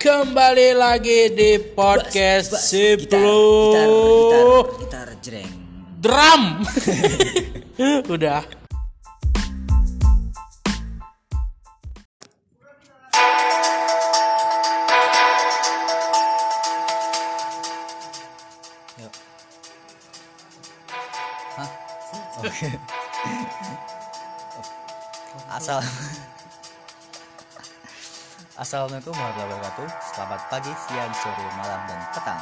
Kembali 0.00 0.72
lagi 0.72 1.28
di 1.36 1.60
podcast 1.60 2.56
Gitar, 2.56 2.64
Siplu 2.72 3.44
gitar, 3.68 3.88
gitar, 3.92 4.68
gitar 4.80 5.08
jreng. 5.20 5.52
Drum 6.00 6.42
Udah 8.08 8.59
Assalamualaikum 28.70 29.10
warahmatullahi 29.18 29.50
wabarakatuh. 29.50 29.88
Selamat 30.14 30.40
pagi, 30.46 30.70
siang, 30.70 31.10
sore, 31.10 31.42
malam, 31.58 31.80
dan 31.90 31.98
petang. 32.14 32.38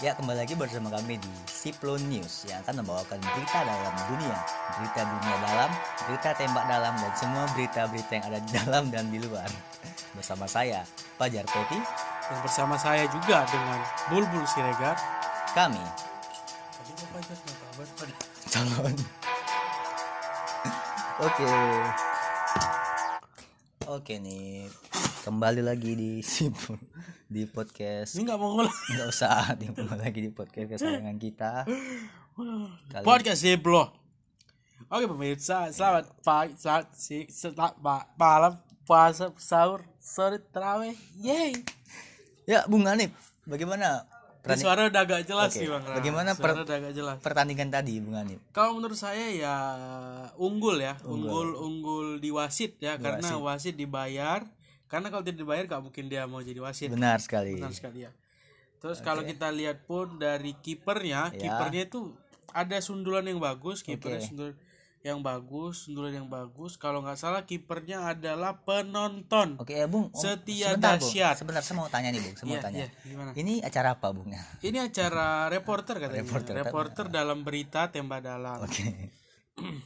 Ya 0.00 0.16
kembali 0.16 0.38
lagi 0.40 0.56
bersama 0.56 0.88
kami 0.88 1.20
di 1.20 1.34
Siplo 1.44 2.00
News 2.00 2.48
Yang 2.48 2.64
akan 2.64 2.74
membawakan 2.80 3.20
berita 3.20 3.68
dalam 3.68 3.92
dunia. 4.08 4.32
Berita 4.80 5.04
dunia 5.04 5.36
dalam, 5.44 5.70
berita 6.08 6.28
tembak 6.32 6.64
dalam 6.64 6.96
Dan 6.96 7.12
semua 7.20 7.44
berita-berita 7.52 8.12
yang 8.16 8.26
ada 8.32 8.38
di 8.40 8.50
dalam 8.56 8.84
dan 8.88 9.04
di 9.12 9.20
luar. 9.20 9.52
Bersama 10.16 10.48
saya, 10.48 10.88
Fajar 11.20 11.44
Peti. 11.52 11.76
Dan 12.24 12.38
bersama 12.40 12.80
saya 12.80 13.04
juga 13.12 13.44
dengan 13.52 13.84
Bulbul 14.08 14.48
Siregar. 14.48 14.96
Kami, 15.52 15.84
Tadi 16.80 16.92
apa 16.96 17.16
aja 17.20 17.34
nggak 17.44 17.56
kabar 17.60 17.88
pada 17.92 18.14
calon 18.48 18.96
oke 21.28 21.48
oke 23.86 24.14
nih 24.16 24.68
kembali 25.22 25.60
lagi 25.60 25.92
di 25.94 26.10
Sipul 26.20 26.76
di 27.24 27.48
podcast. 27.48 28.14
Ini 28.14 28.28
nggak 28.28 28.38
mau 28.38 28.54
ngulang 28.54 28.70
nggak 28.70 29.08
usah 29.08 29.56
kembali 29.56 30.00
lagi 30.00 30.20
di 30.20 30.30
podcast 30.30 30.68
kesayangan 30.70 31.16
kita. 31.18 31.52
Kali- 32.90 33.06
Podcast 33.06 33.46
Siplu 33.46 33.78
Oke 34.90 35.06
pemirsa 35.06 35.70
Selamat 35.70 36.10
pagi 36.18 36.58
Selamat 36.58 36.90
si, 36.90 37.30
selamat 37.30 37.78
ma- 37.78 38.10
malam 38.18 38.58
Puasa 38.82 39.30
sahur 39.38 39.86
Sore 40.02 40.42
terawih. 40.42 40.98
Yeay. 41.16 41.54
Ya 42.44 42.66
Bung 42.66 42.84
Hanif 42.84 43.14
bagaimana 43.46 44.02
pertanding- 44.44 44.60
suara 44.62 44.80
udah 44.84 45.02
agak 45.02 45.22
jelas 45.24 45.48
Oke, 45.48 45.56
sih 45.56 45.66
bang 45.66 45.82
bagaimana 45.88 46.30
Suara 46.30 46.44
per- 46.52 46.62
udah 46.62 46.76
agak 46.76 46.92
jelas 46.92 47.16
pertandingan 47.18 47.68
tadi 47.70 47.96
Bung 47.98 48.12
Hanif 48.14 48.40
Kalau 48.50 48.76
menurut 48.76 48.94
saya 48.94 49.32
ya 49.32 49.56
unggul 50.36 50.76
ya, 50.78 51.00
unggul 51.02 51.56
unggul, 51.56 52.06
di 52.18 52.28
wasit 52.28 52.76
ya, 52.78 52.94
karena 52.96 53.40
wasit. 53.40 53.72
dibayar. 53.72 54.44
Karena 54.84 55.08
kalau 55.08 55.22
tidak 55.22 55.40
dibayar 55.40 55.64
gak 55.66 55.82
mungkin 55.82 56.06
dia 56.06 56.22
mau 56.24 56.38
jadi 56.38 56.60
wasit. 56.60 56.86
benar 56.88 57.18
sekali 57.18 57.56
Benar 57.56 57.72
sekali 57.72 58.04
ya. 58.04 58.12
Terus 58.78 59.00
kalau 59.00 59.24
kita 59.24 59.48
lihat 59.48 59.82
pun 59.82 60.20
dari 60.20 60.52
kipernya, 60.54 61.32
Ya. 61.32 61.40
kipernya 61.40 61.88
itu 61.88 62.12
ada 62.52 62.76
sundulan 62.78 63.24
yang 63.24 63.40
bagus, 63.40 63.80
kipernya 63.80 64.20
sundulan 64.22 64.54
yang 65.06 65.20
bagus, 65.20 65.84
sundulan 65.84 66.16
yang 66.16 66.26
bagus. 66.26 66.74
Kalau 66.74 66.98
nggak 66.98 67.14
salah 67.14 67.44
kipernya 67.44 68.08
adalah 68.08 68.56
penonton. 68.58 69.54
oke 69.54 69.68
ya 69.68 69.84
Bung 69.84 70.08
Om, 70.08 70.16
Setia 70.16 70.72
sebentar, 70.72 70.96
Bung. 70.96 71.04
dahsyat. 71.04 71.34
sebentar 71.36 71.60
saya 71.60 71.76
mau 71.76 71.86
tanya 71.86 72.08
nih 72.08 72.20
Bung 72.20 72.34
saya 72.34 72.46
mau 72.46 72.54
Iya, 72.54 72.62
tanya 72.62 72.84
gimana? 73.02 73.30
ini 73.34 73.54
acara 73.60 73.88
apa 73.92 74.08
Bung 74.10 74.32
Ini 74.66 74.78
acara 74.82 75.28
reporter 75.46 75.94
katanya. 75.98 76.24
Reporter, 76.24 76.52
Reporter, 76.58 77.04
dalam 77.08 77.38
berita 77.40 77.86
tembak 77.86 78.20
dalam. 78.20 78.58
Oke. 78.58 79.12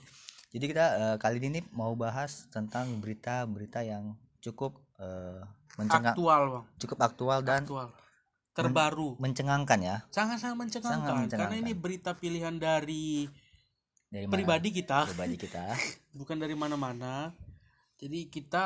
Jadi 0.48 0.64
kita 0.64 0.86
eh, 0.96 1.16
kali 1.18 1.42
ini 1.42 1.60
mau 1.70 1.92
bahas 1.92 2.46
tentang 2.48 2.88
berita-berita 2.96 3.82
yang 3.82 4.14
cukup 4.38 4.78
eh, 4.96 5.42
mencengang, 5.76 6.14
Aktual 6.14 6.42
bang, 6.48 6.64
cukup 6.78 6.98
aktual 7.00 7.38
dan 7.40 7.62
aktual, 7.62 7.88
terbaru. 8.50 9.14
mencengangkan 9.18 9.78
ya 9.78 9.96
sangat-sangat 10.08 10.56
mencengangkan 10.56 10.98
Sangat 11.00 11.14
mencengangkan. 11.16 11.38
karena 11.38 11.56
ini 11.60 11.72
berita 11.72 12.10
pilihan 12.12 12.54
dari 12.54 13.30
dari 14.08 14.24
mana? 14.24 14.34
pribadi 14.34 14.68
kita 14.72 14.98
pribadi 15.08 15.36
kita. 15.36 15.64
bukan 16.18 16.36
dari 16.36 16.56
mana-mana 16.56 17.32
jadi 17.98 18.30
kita 18.30 18.64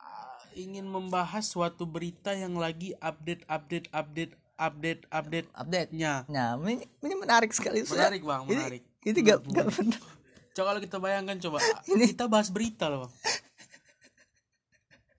uh, 0.00 0.40
ingin 0.56 0.88
membahas 0.88 1.46
suatu 1.46 1.86
berita 1.86 2.32
yang 2.32 2.58
lagi 2.58 2.96
update 2.98 3.44
update 3.46 3.86
update 3.92 4.32
update 4.60 5.02
update 5.08 5.48
Update. 5.56 5.90
nya 5.96 6.24
Nah, 6.28 6.60
ini, 6.68 6.84
ini 7.00 7.14
menarik 7.16 7.48
sekali. 7.48 7.80
Menarik 7.80 8.20
bang 8.20 8.44
Ini, 8.44 8.52
menarik 8.60 8.82
ini 9.00 9.18
gak, 9.24 9.40
gak 9.48 9.68
benar. 9.72 10.02
coba 10.52 10.66
kalau 10.74 10.80
kita 10.84 10.96
bayangkan 11.00 11.36
coba 11.40 11.58
kita 12.12 12.24
bahas 12.28 12.52
berita 12.52 12.92
loh 12.92 13.08
bang 13.08 13.12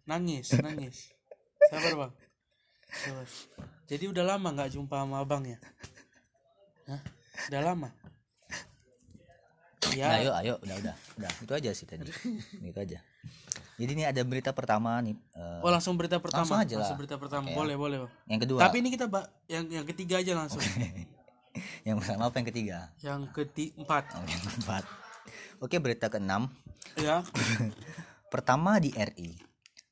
nangis 0.05 0.53
nangis 0.59 1.09
sabar 1.71 1.93
bang 1.95 2.11
sabar 2.91 3.25
jadi 3.89 4.03
udah 4.11 4.23
lama 4.27 4.47
nggak 4.53 4.71
jumpa 4.75 4.95
sama 5.01 5.23
abang 5.23 5.41
ya 5.47 5.57
Hah? 6.85 7.01
udah 7.49 7.61
lama 7.63 7.89
Nah, 9.91 10.00
ya 10.00 10.07
ayo, 10.24 10.31
ayo, 10.40 10.53
udah, 10.63 10.75
udah, 10.79 10.96
udah. 11.19 11.31
Itu 11.44 11.52
aja 11.52 11.69
sih 11.75 11.84
tadi. 11.84 12.07
Itu 12.72 12.79
aja. 12.79 13.00
Jadi 13.75 13.91
ini 13.97 14.03
ada 14.06 14.22
berita 14.24 14.56
pertama 14.56 14.96
nih. 15.03 15.18
eh, 15.35 15.59
Oh 15.59 15.72
langsung 15.74 16.00
berita 16.00 16.22
pertama. 16.22 16.47
Langsung 16.47 16.62
aja 16.62 16.75
lah. 16.78 16.79
Langsung 16.85 17.00
berita 17.02 17.16
pertama. 17.19 17.52
boleh, 17.52 17.75
boleh, 17.75 17.97
Bang. 18.06 18.12
yang 18.29 18.40
kedua. 18.40 18.59
Tapi 18.63 18.75
ini 18.79 18.90
kita 18.94 19.06
yang 19.50 19.66
yang 19.68 19.85
ketiga 19.90 20.22
aja 20.22 20.31
langsung. 20.38 20.62
yang 21.88 22.00
pertama 22.00 22.31
apa 22.31 22.35
yang 22.40 22.47
ketiga? 22.47 22.78
yang 23.03 23.19
keempat. 23.28 24.03
Oh, 24.16 24.24
yang 24.24 24.41
keempat. 24.47 24.84
Oke, 25.59 25.75
berita 25.78 26.08
keenam. 26.08 26.47
Ya. 26.97 27.22
Pertama 28.34 28.79
di 28.79 28.96
RI. 28.96 29.35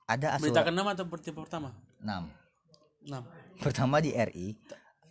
Ada 0.07 0.39
Berita 0.39 0.63
asuran 0.63 0.65
keenam 0.71 0.87
atau 0.89 1.05
berita 1.05 1.29
pertama? 1.35 1.69
6. 2.01 2.07
Enam. 3.05 3.23
Pertama 3.59 3.99
di 4.01 4.15
RI. 4.15 4.55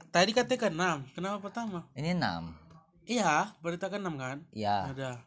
Tadi 0.09 0.31
katanya 0.33 0.59
keenam. 0.59 0.99
Kenapa 1.13 1.37
pertama? 1.45 1.85
Ini 1.95 2.17
6. 2.17 2.68
Iya, 3.09 3.57
berita 3.65 3.89
keenam 3.89 4.21
kan? 4.21 4.45
Ya. 4.53 4.93
Ada. 4.93 5.25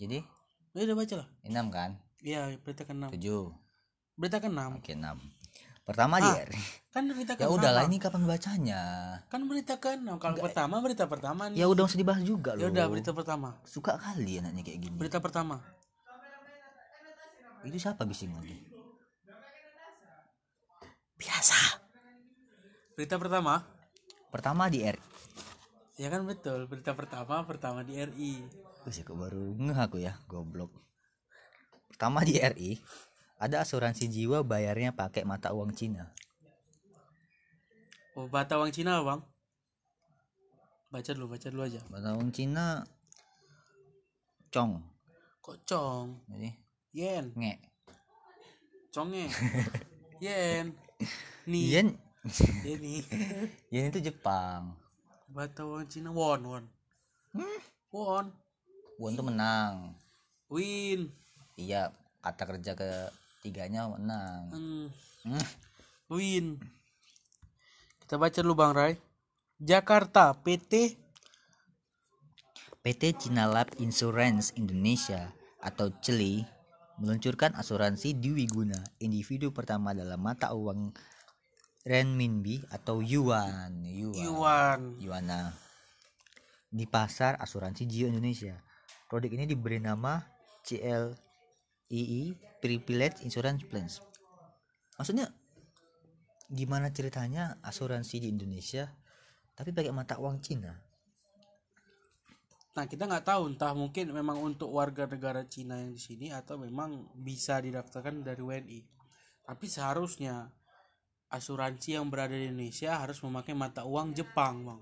Jadi 0.00 0.24
Ya 0.72 0.84
udah 0.84 0.96
baca 0.96 1.14
lah. 1.18 1.28
6 1.42 1.66
kan? 1.68 1.90
Iya, 2.22 2.54
berita 2.62 2.86
keenam. 2.86 3.10
7. 3.10 3.50
Berita 4.14 4.38
keenam. 4.38 4.78
Oke, 4.78 4.94
6. 4.94 5.18
Pertama 5.82 6.20
di 6.20 6.28
RI. 6.28 6.60
Kan 6.88 7.08
berita 7.08 7.32
Ya 7.34 7.44
keenam. 7.44 7.56
udahlah 7.56 7.82
ini 7.84 7.96
kapan 7.98 8.22
bacanya? 8.24 8.82
Kan 9.26 9.48
berita 9.48 9.76
keenam. 9.76 10.16
Kalau 10.16 10.36
pertama 10.38 10.78
berita 10.78 11.04
pertama 11.08 11.48
nih. 11.48 11.58
Ya 11.58 11.66
udah 11.66 11.84
usah 11.84 11.98
dibahas 11.98 12.22
juga 12.22 12.54
Ya 12.54 12.68
loh. 12.68 12.72
udah 12.72 12.84
berita 12.88 13.10
pertama. 13.12 13.56
Suka 13.64 13.96
kali 13.96 14.38
anaknya 14.38 14.62
kayak 14.62 14.78
gini. 14.86 14.94
Berita 14.94 15.18
pertama. 15.18 15.60
Itu 17.64 17.76
siapa 17.76 18.06
bising 18.06 18.32
lagi? 18.38 18.54
Biasa. 21.18 21.58
Berita 22.94 23.16
pertama. 23.18 23.66
Pertama 24.30 24.68
di 24.70 24.84
RI. 24.84 25.00
Ya 25.98 26.08
kan 26.14 26.22
betul. 26.22 26.70
Berita 26.70 26.94
pertama 26.94 27.42
pertama 27.42 27.82
di 27.82 27.98
RI. 27.98 28.38
Wih, 28.86 29.02
kok 29.02 29.18
baru 29.18 29.58
ngeh 29.58 29.74
aku 29.74 29.98
ya, 29.98 30.14
goblok. 30.30 30.70
Pertama 31.90 32.22
di 32.22 32.38
RI, 32.38 32.78
ada 33.42 33.66
asuransi 33.66 34.06
jiwa 34.06 34.46
bayarnya 34.46 34.94
pakai 34.94 35.26
mata 35.26 35.50
uang 35.50 35.74
Cina. 35.74 36.14
Oh, 38.14 38.30
bata 38.30 38.62
uang 38.62 38.70
Cina, 38.70 39.02
Bang. 39.02 39.26
Baca 40.94 41.10
dulu, 41.10 41.34
baca 41.34 41.46
dulu 41.50 41.66
aja. 41.66 41.82
Mata 41.90 42.14
uang 42.14 42.30
Cina 42.30 42.86
cong. 44.54 44.78
Kok 45.42 45.58
cong? 45.66 46.06
Jadi 46.30 46.50
Yen, 46.94 47.34
nge. 47.36 47.54
conge. 48.94 49.26
Yen. 50.24 50.72
Nih, 51.46 51.62
Yen, 51.74 51.88
ini. 52.64 53.02
yen 53.72 53.90
itu 53.90 54.00
Jepang. 54.02 54.87
Bata 55.28 55.60
uang 55.68 55.84
Cina 55.92 56.08
won, 56.08 56.40
won. 56.40 56.64
Won. 57.92 58.32
Won 58.96 59.12
tuh 59.12 59.26
menang. 59.28 59.92
Win. 60.48 61.12
Iya, 61.60 61.92
kata 62.24 62.48
kerja 62.48 62.72
ketiganya 62.72 63.92
menang. 63.92 64.48
Hmm. 64.48 64.86
Hmm. 65.28 65.46
Win. 66.08 66.56
Kita 68.00 68.16
baca 68.16 68.40
dulu 68.40 68.56
Bang 68.56 68.72
Rai. 68.72 68.96
Jakarta 69.60 70.32
PT 70.32 70.96
PT 72.80 73.02
Cina 73.20 73.44
Lab 73.44 73.68
Insurance 73.84 74.56
Indonesia 74.56 75.34
atau 75.60 75.92
CELI 76.00 76.46
meluncurkan 77.02 77.52
asuransi 77.58 78.16
Dwiguna 78.16 78.78
individu 79.02 79.52
pertama 79.52 79.92
dalam 79.92 80.22
mata 80.22 80.54
uang 80.56 80.94
renminbi 81.88 82.60
atau 82.68 83.00
yuan. 83.00 83.80
Yuan. 83.80 84.12
Iwan. 84.20 84.80
Yuana 85.00 85.56
di 86.68 86.84
pasar 86.84 87.40
asuransi 87.40 87.88
jiwa 87.88 88.12
Indonesia. 88.12 88.60
Produk 89.08 89.32
ini 89.32 89.48
diberi 89.48 89.80
nama 89.80 90.20
CLII 90.68 92.36
Privilege 92.60 93.24
Insurance 93.24 93.64
Plans. 93.64 93.94
Maksudnya 95.00 95.32
gimana 96.52 96.92
ceritanya 96.92 97.56
asuransi 97.64 98.20
di 98.24 98.28
Indonesia 98.28 98.88
tapi 99.56 99.72
pakai 99.72 99.92
mata 99.92 100.20
uang 100.20 100.38
Cina? 100.44 100.76
Nah 102.76 102.84
kita 102.86 103.10
nggak 103.10 103.26
tahu 103.26 103.56
entah 103.56 103.74
mungkin 103.74 104.12
memang 104.12 104.38
untuk 104.38 104.70
warga 104.70 105.08
negara 105.08 105.42
Cina 105.48 105.80
yang 105.80 105.96
di 105.96 105.98
sini 105.98 106.30
atau 106.30 106.60
memang 106.60 107.10
bisa 107.16 107.58
didaftarkan 107.58 108.22
dari 108.22 108.38
WNI. 108.44 108.80
Tapi 109.48 109.66
seharusnya 109.66 110.52
asuransi 111.28 112.00
yang 112.00 112.08
berada 112.08 112.32
di 112.32 112.48
Indonesia 112.48 112.96
harus 112.96 113.20
memakai 113.20 113.52
mata 113.52 113.84
uang 113.84 114.16
Jepang 114.16 114.64
bang. 114.64 114.80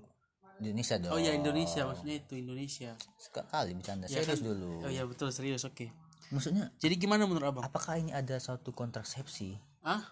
Indonesia 0.57 0.95
dong. 0.97 1.13
Oh 1.13 1.19
ya 1.21 1.31
Indonesia. 1.37 1.85
Maksudnya 1.85 2.17
itu 2.17 2.33
Indonesia. 2.33 2.91
Sekali 3.21 3.71
bercanda. 3.77 4.09
Ya 4.09 4.23
serius 4.25 4.41
kan? 4.41 4.47
dulu. 4.49 4.71
Oh 4.87 4.91
ya 4.91 5.03
betul. 5.05 5.29
Serius 5.29 5.63
oke. 5.67 5.91
Maksudnya 6.33 6.73
jadi 6.81 6.95
gimana 6.99 7.23
menurut 7.23 7.47
abang? 7.47 7.63
apakah 7.63 7.95
ini 8.01 8.11
ada 8.11 8.35
suatu 8.41 8.73
kontrasepsi? 8.73 9.55
Ah 9.85 10.03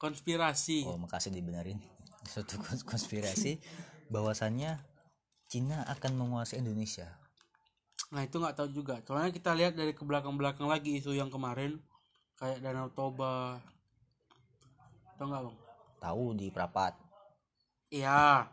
konspirasi. 0.00 0.88
Oh 0.88 0.96
makasih 0.96 1.34
dibenerin. 1.34 1.82
Suatu 2.24 2.56
kons- 2.60 2.86
konspirasi 2.86 3.60
bahwasannya 4.08 4.80
Cina 5.50 5.84
akan 5.90 6.16
menguasai 6.16 6.62
Indonesia. 6.62 7.20
Nah 8.14 8.24
itu 8.24 8.40
nggak 8.40 8.56
tahu 8.56 8.68
juga. 8.72 9.02
Soalnya 9.04 9.34
kita 9.34 9.52
lihat 9.52 9.76
dari 9.76 9.92
ke 9.92 10.02
belakang-belakang 10.06 10.70
lagi 10.70 10.96
isu 10.96 11.12
yang 11.12 11.28
kemarin 11.28 11.82
kayak 12.40 12.62
Danau 12.64 12.88
Toba. 12.94 13.60
Tahu 15.20 15.28
nggak 15.28 15.42
bang? 15.44 15.56
tahu 16.00 16.24
di 16.32 16.48
Prapat 16.48 16.96
Iya. 17.92 18.48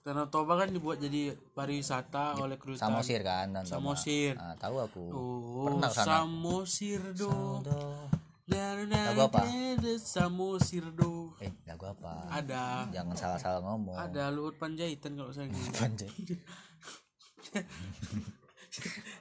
Danau 0.00 0.24
Toba 0.26 0.56
kan 0.56 0.70
dibuat 0.70 0.96
jadi 0.96 1.34
pariwisata 1.52 2.38
oleh 2.38 2.56
kedutaan. 2.56 2.94
Samosir 2.94 3.20
kan 3.20 3.50
dan 3.50 3.66
Samosir. 3.66 4.32
nah, 4.34 4.54
tahu 4.54 4.78
aku 4.78 5.02
Oh, 5.10 5.66
Pernah 5.68 5.90
ke 5.90 5.98
sana? 5.98 6.22
Samosir 6.22 7.02
do. 7.12 7.58
Lagu 8.46 9.20
apa? 9.20 9.42
Samosir 9.98 10.86
do. 10.94 11.34
eh 11.36 11.50
lagu 11.66 11.84
apa 11.84 12.30
Ada. 12.30 12.86
jangan 12.88 13.12
salah-salah 13.12 13.60
ngomong 13.60 13.98
Ada 13.98 14.30
Luhut 14.30 14.56
Panjaitan 14.56 15.12
kalau 15.12 15.28
saya 15.28 15.50
ingat. 15.50 15.74
Panjang. 15.74 16.12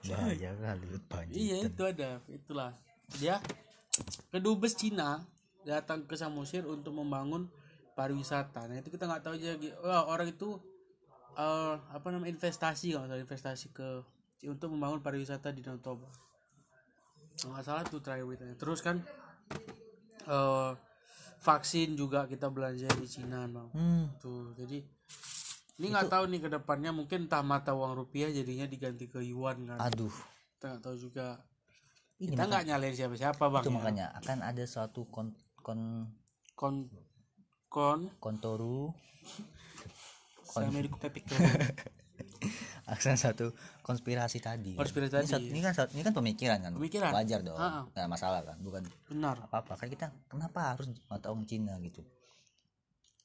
Bahaya 0.05 0.51
kali 0.53 0.87
panjang. 1.03 1.35
Iya 1.35 1.57
itu 1.65 1.81
ada, 1.83 2.09
itulah 2.29 2.71
dia 3.17 3.41
kedubes 4.29 4.71
Cina 4.73 5.25
datang 5.65 6.05
ke 6.05 6.13
Samosir 6.13 6.63
untuk 6.63 6.93
membangun 6.93 7.49
pariwisata. 7.93 8.69
Nah 8.69 8.77
itu 8.77 8.87
kita 8.87 9.09
nggak 9.09 9.23
tahu 9.23 9.33
aja, 9.35 9.57
wah 9.81 10.05
orang 10.05 10.29
itu 10.29 10.55
eh, 11.33 11.75
apa 11.89 12.07
namanya 12.13 12.31
investasi 12.31 12.93
kalau 12.93 13.17
investasi 13.17 13.73
ke 13.73 14.05
untuk 14.45 14.69
membangun 14.69 15.01
pariwisata 15.01 15.49
di 15.49 15.65
Danau 15.65 15.81
Toba. 15.81 16.07
Nggak 17.41 17.63
salah 17.65 17.83
tuh 17.83 17.99
terakhir 17.99 18.29
beritanya. 18.29 18.55
Terus 18.55 18.79
kan 18.79 19.01
eh, 20.23 20.71
vaksin 21.41 21.93
juga 21.93 22.25
kita 22.25 22.49
belanja 22.49 22.89
di 22.95 23.07
Cina 23.07 23.45
bang. 23.45 23.69
Hmm, 23.73 24.05
Tuh 24.17 24.53
jadi 24.53 24.81
ini 25.75 25.91
nggak 25.91 26.07
tahu 26.07 26.23
nih 26.31 26.39
ke 26.39 26.49
depannya 26.49 26.95
mungkin 26.95 27.27
entah 27.27 27.43
mata 27.43 27.75
uang 27.75 27.99
rupiah 27.99 28.31
jadinya 28.31 28.63
diganti 28.63 29.05
ke 29.05 29.19
yuan 29.21 29.67
kan. 29.67 29.77
aduh. 29.77 30.13
Kita 30.55 30.71
nggak 30.71 30.83
tahu 30.83 30.95
juga 30.95 31.27
Ini 32.15 32.31
kita 32.31 32.43
nggak 32.47 32.63
nyalain 32.65 32.95
siapa-siapa 32.95 33.43
bang 33.43 33.63
itu 33.63 33.69
ya. 33.69 33.75
makanya 33.75 34.05
akan 34.15 34.37
ada 34.39 34.63
suatu 34.63 35.03
kon 35.11 35.35
kon 35.65 36.05
kon 36.53 36.85
kon 37.65 38.13
kontoru 38.21 38.93
pepik 41.01 41.25
akan 42.85 43.17
satu 43.17 43.49
konspirasi 43.81 44.37
tadi. 44.37 44.77
Konspirasi 44.77 45.09
Ini 45.09 45.17
tadi. 45.17 45.27
satu- 45.27 45.49
Ini, 45.49 45.59
kan 45.59 45.73
satu- 45.73 45.91
ini 45.97 46.01
kan 46.05 46.13
pemikiran 46.13 46.57
kan. 46.61 46.71
Pemikiran. 46.77 47.11
Wajar 47.11 47.41
dong. 47.41 47.57
Ha-ha. 47.57 47.81
Nggak 47.89 48.07
masalah 48.07 48.41
kan. 48.45 48.61
Bukan 48.61 48.85
benar 49.09 49.41
apa-apa 49.41 49.73
kan 49.73 49.89
kita 49.89 50.13
kenapa 50.29 50.77
harus 50.77 50.85
mata 51.09 51.33
uang 51.33 51.49
Cina 51.49 51.73
gitu. 51.81 52.05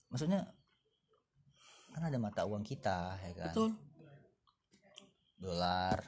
Maksudnya 0.09 0.49
kan 1.93 2.03
ada 2.09 2.17
mata 2.17 2.49
uang 2.49 2.65
kita 2.65 3.21
ya 3.21 3.33
kan. 3.37 3.53
betul 3.53 3.71
Dolar 5.37 5.99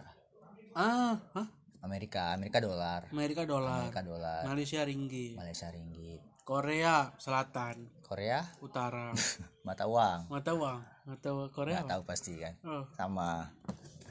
ah 0.73 1.17
hah? 1.37 1.49
Amerika, 1.82 2.31
Amerika 2.31 2.58
dolar. 2.58 3.11
Amerika 3.11 3.43
dolar 3.43 3.82
Amerika 3.84 4.02
dolar. 4.02 4.43
Malaysia 4.46 4.81
ringgit 4.82 5.34
Malaysia 5.34 5.67
ringgit. 5.69 6.23
Korea 6.43 7.11
Selatan 7.17 7.87
Korea 8.00 8.43
Utara 8.58 9.11
mata 9.67 9.87
uang. 9.87 10.26
mata 10.26 10.50
uang 10.52 10.81
mata 11.05 11.29
uang 11.31 11.50
Korea 11.50 11.82
Nggak 11.82 11.90
tahu 11.93 12.02
pasti 12.05 12.34
kan. 12.37 12.55
oh, 12.62 12.82
Sama. 12.93 13.46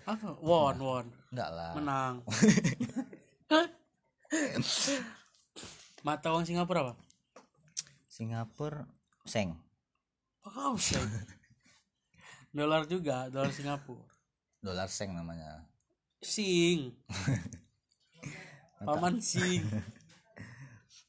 apa 0.02 0.34
won 0.40 0.76
won 0.78 1.06
Enggak 1.30 1.50
lah. 1.50 1.72
menang 1.76 2.16
mata 6.02 6.28
uang 6.32 6.44
Singapura 6.44 6.82
apa 6.84 6.94
Singapura 8.08 8.84
seng. 9.24 9.56
oh 10.44 10.76
sih 10.76 10.98
dolar 12.58 12.84
juga 12.86 13.30
dolar 13.30 13.52
Singapura 13.52 14.04
Dolar 14.62 14.88
seng 14.88 15.14
namanya. 15.14 15.66
sing 16.22 16.94
paman 18.84 19.18
sing 19.18 19.62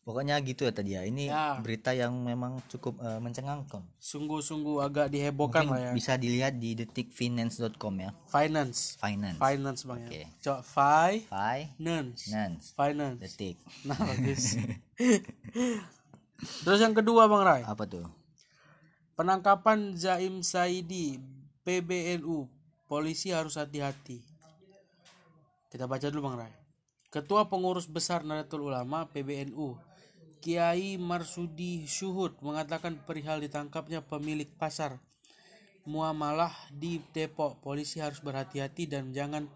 Pokoknya 0.02 0.34
gitu 0.40 0.66
ya 0.66 0.74
tadi 0.74 0.92
ya. 0.92 1.06
Ini 1.06 1.30
Ya. 1.30 1.54
berita 1.56 1.94
yang 1.94 2.10
memang 2.18 2.58
cukup 2.66 2.98
eh, 2.98 3.16
mencengangkan. 3.16 3.86
sungguh-sungguh 3.96 4.82
agak 4.82 5.06
dihebohkan 5.08 5.62
lah 5.64 5.78
ya 5.78 5.90
Bisa 5.92 6.18
dilihat 6.18 6.58
di 6.58 6.74
detikfinance.com 6.74 7.94
ya. 7.96 8.10
finance 8.26 8.98
Finance. 8.98 9.38
finance 9.38 9.80
bang 9.84 9.98
ya 10.00 10.08
Oke. 10.08 10.22
coba 10.42 10.60
finance 10.66 12.20
Finance. 12.26 12.64
finance 12.74 13.18
Detik. 13.22 13.56
nah 13.86 13.94
bagus 13.94 14.58
terus 16.64 16.80
yang 16.80 16.92
kedua 16.92 17.30
bang 17.30 17.42
Rai 17.44 17.62
Apa 17.62 17.86
tuh? 17.86 18.10
penangkapan 19.14 19.94
Zaim 19.94 20.42
Saidi 20.42 21.22
PBNU 21.62 22.50
polisi 22.84 23.30
harus 23.30 23.54
hati-hati 23.54 24.18
kita 25.68 25.86
baca 25.86 26.10
dulu 26.10 26.26
bang 26.26 26.36
Rai 26.40 26.52
Ketua 27.12 27.44
Pengurus 27.52 27.84
Besar 27.84 28.24
Nahdlatul 28.24 28.72
Ulama 28.72 29.04
PBNU 29.12 29.76
Kiai 30.40 30.96
Marsudi 30.96 31.84
Syuhud 31.84 32.40
mengatakan 32.40 32.96
perihal 33.04 33.38
ditangkapnya 33.44 34.00
pemilik 34.00 34.48
pasar. 34.56 34.96
Muamalah 35.84 36.50
di 36.72 37.04
Depok 37.12 37.60
polisi 37.60 38.00
harus 38.00 38.18
berhati-hati 38.24 38.88
dan 38.88 39.12
jangan 39.12 39.46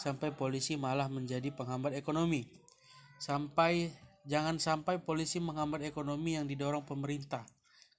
sampai 0.00 0.32
polisi 0.32 0.74
malah 0.80 1.06
menjadi 1.06 1.52
penghambat 1.54 1.94
ekonomi. 1.94 2.48
Sampai 3.20 3.92
jangan 4.24 4.56
sampai 4.56 4.98
polisi 4.98 5.36
menghambat 5.38 5.84
ekonomi 5.84 6.34
yang 6.40 6.48
didorong 6.48 6.82
pemerintah 6.82 7.44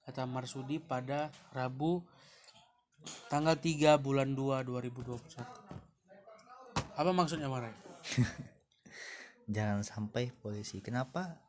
kata 0.04 0.28
Marsudi 0.28 0.82
pada 0.82 1.32
Rabu 1.54 2.04
tanggal 3.32 3.56
3 3.56 3.96
bulan 3.96 4.36
2 4.36 4.68
2021 4.68 5.84
apa 6.94 7.10
maksudnya 7.10 7.48
Marai? 7.50 7.74
Jangan 9.48 9.84
sampai 9.84 10.32
polisi. 10.32 10.80
Kenapa? 10.80 11.44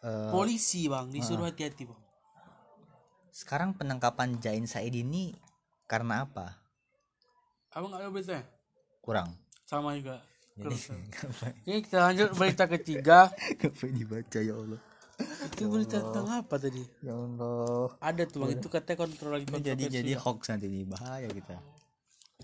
Eh, 0.00 0.30
polisi 0.32 0.88
bang 0.88 1.12
disuruh 1.12 1.44
hati-hati 1.44 1.84
bang 1.84 2.00
sekarang 3.30 3.76
penangkapan 3.78 4.42
Jain 4.42 4.66
Said 4.66 4.96
ini 4.96 5.36
karena 5.86 6.26
apa? 6.26 6.56
abang 7.70 7.94
nggak 7.94 8.02
ada 8.02 8.10
beritanya? 8.10 8.44
Kurang. 8.98 9.28
sama 9.62 9.94
juga 9.94 10.18
Jadi 10.58 10.76
ini 11.70 11.78
kita 11.86 12.10
lanjut 12.10 12.28
berita 12.34 12.66
ketiga 12.66 13.30
Ngapain 13.62 13.94
dibaca 13.94 14.40
ya 14.42 14.54
Allah? 14.58 14.80
itu 15.20 15.68
berita 15.68 16.00
tentang 16.00 16.26
apa 16.32 16.54
tadi? 16.56 16.82
Ya 17.04 17.12
Allah. 17.12 17.92
ada 18.00 18.22
tuh 18.24 18.38
bang 18.42 18.56
itu 18.56 18.66
katanya 18.72 18.98
kontrol 19.04 19.30
lagi 19.36 19.44
Ini 19.46 19.60
jadi 19.62 19.82
jadi 20.00 20.12
hoax 20.16 20.48
nanti 20.48 20.66
nih 20.66 20.88
bahaya 20.88 21.28
kita. 21.28 21.60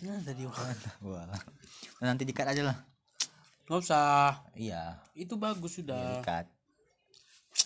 Nah, 0.04 0.20
tadi 0.20 0.44
Wah. 0.44 1.24
Nanti 2.04 2.28
dikat 2.28 2.52
aja 2.52 2.62
lah. 2.68 2.76
Nggak 3.66 3.80
usah 3.80 4.46
Iya, 4.52 4.82
itu 5.12 5.34
bagus 5.34 5.76
sudah 5.76 6.18
dikat. 6.18 6.46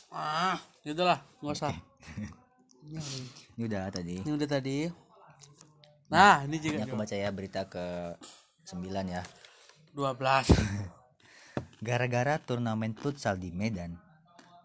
ah 0.08 0.56
ya 0.80 0.90
udahlah 0.90 1.20
nggak 1.38 1.54
usah 1.54 1.72
ini, 2.82 2.98
udah 3.60 3.86
tadi. 3.88 4.16
ini 4.18 4.30
udah 4.30 4.48
tadi 4.48 4.78
nah 6.08 6.42
ini 6.42 6.56
juga 6.58 6.80
Ini 6.80 6.84
aku 6.84 6.96
baca 6.96 7.14
ya 7.14 7.30
berita 7.30 7.64
ke 7.64 8.16
9 8.64 8.82
ya. 9.06 9.22
12 9.92 10.10
Gara-gara 11.80 12.36
turnamen 12.38 12.92
futsal 12.92 13.36
di 13.36 13.50
Medan, 13.50 13.96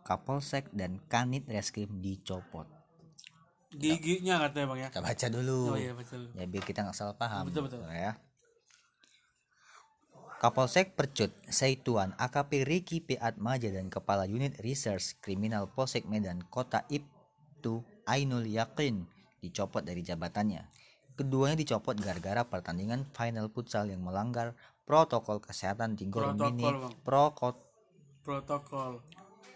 Kapolsek 0.01 0.68
dan 0.72 1.00
Kanit 1.04 1.46
Reskrim 1.46 1.98
dicopot. 1.98 2.68
giginya 3.72 4.39
katanya 4.39 4.65
bang 4.68 4.80
ya 4.80 4.89
Kita 4.89 5.00
baca 5.01 5.27
dulu. 5.30 5.60
oh 5.70 5.77
iya 5.77 5.92
betul 5.92 6.27
Ya 6.32 6.46
biar 6.46 6.63
kita 6.63 6.80
nggak 6.82 6.94
salah 6.94 7.13
paham. 7.13 7.46
Betul, 7.46 7.68
betul. 7.68 7.84
Ya. 7.86 8.15
Kapolsek 10.46 10.94
Percut 10.94 11.34
Saituan 11.50 12.14
AKP 12.22 12.70
Riki 12.70 13.02
P. 13.02 13.18
Atmaja 13.18 13.66
dan 13.74 13.90
Kepala 13.90 14.30
Unit 14.30 14.62
Research 14.62 15.18
Kriminal 15.18 15.66
Polsek 15.66 16.06
Medan 16.06 16.46
Kota 16.54 16.86
Ibtu 16.86 17.82
Ainul 18.06 18.46
Yakin 18.46 19.10
dicopot 19.42 19.82
dari 19.82 20.06
jabatannya. 20.06 20.70
Keduanya 21.18 21.58
dicopot 21.58 21.98
gara-gara 21.98 22.46
pertandingan 22.46 23.10
final 23.18 23.50
futsal 23.50 23.90
yang 23.90 24.06
melanggar 24.06 24.54
protokol 24.86 25.42
kesehatan 25.42 25.98
di 25.98 26.14
Gor 26.14 26.38
Protokol, 26.38 26.54
Mini. 26.54 27.02
Prokot 27.02 27.56
protokol 28.22 28.92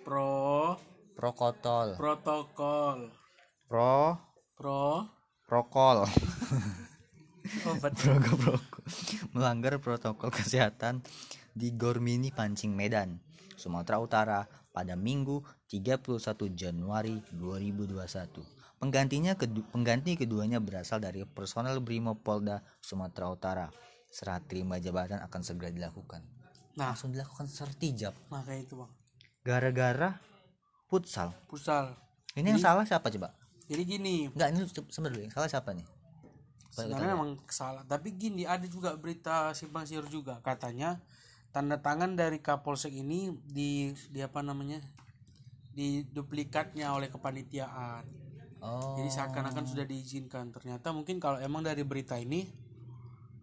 pro 0.01 0.74
Prokotol 1.13 1.88
protokol 2.01 3.13
Pro 3.69 4.17
pro 4.58 5.05
Prokol 5.46 6.10
obat 7.65 7.94
Progo 8.01 8.34
Progo 8.36 8.79
melanggar 9.32 9.77
protokol 9.77 10.29
kesehatan 10.29 11.01
di 11.51 11.74
Gor 11.74 12.00
Mini 12.00 12.29
Pancing 12.29 12.72
Medan, 12.72 13.20
Sumatera 13.56 14.00
Utara 14.00 14.39
pada 14.70 14.94
Minggu 14.94 15.41
31 15.68 16.24
Januari 16.51 17.20
2021. 17.34 18.00
Penggantinya 18.79 19.36
kedu- 19.36 19.68
pengganti 19.68 20.15
keduanya 20.15 20.63
berasal 20.63 20.98
dari 20.98 21.25
personel 21.25 21.84
Brimopolda 21.84 22.63
Sumatera 22.79 23.27
Utara. 23.27 23.68
Serah 24.08 24.39
terima 24.39 24.79
jabatan 24.79 25.20
akan 25.22 25.41
segera 25.44 25.70
dilakukan. 25.70 26.24
Nah, 26.74 26.96
Langsung 26.96 27.12
dilakukan 27.12 27.46
sertijab 27.46 28.15
nah 28.32 28.41
kayak 28.41 28.65
itu 28.65 28.79
bang. 28.79 28.91
gara-gara 29.39 30.18
futsal. 30.88 31.36
Futsal. 31.46 31.94
Ini 32.34 32.56
yang 32.56 32.62
salah 32.62 32.88
siapa 32.88 33.12
coba? 33.12 33.36
Jadi 33.68 33.84
gini, 33.86 34.32
Enggak, 34.32 34.50
ini. 34.50 34.65
Yang 34.65 35.34
salah 35.36 35.50
siapa 35.51 35.75
nih? 35.75 35.86
Sebenarnya 36.86 37.13
memang 37.15 37.31
salah. 37.50 37.83
Tapi 37.83 38.15
gini, 38.15 38.48
ada 38.48 38.63
juga 38.69 38.95
berita 38.95 39.51
simpang 39.57 39.83
siur 39.83 40.05
juga. 40.07 40.39
Katanya 40.39 41.01
tanda 41.50 41.81
tangan 41.81 42.13
dari 42.13 42.39
Kapolsek 42.39 42.93
ini 42.93 43.33
di 43.43 43.91
di 44.13 44.19
apa 44.21 44.39
namanya? 44.39 44.79
di 45.69 46.03
duplikatnya 46.12 46.91
oleh 46.91 47.07
kepanitiaan. 47.07 48.03
Oh. 48.59 49.00
Jadi 49.00 49.09
seakan-akan 49.15 49.63
sudah 49.63 49.88
diizinkan. 49.88 50.51
Ternyata 50.51 50.91
mungkin 50.91 51.24
kalau 51.24 51.39
emang 51.39 51.63
dari 51.63 51.88
berita 51.88 52.19
ini 52.19 52.43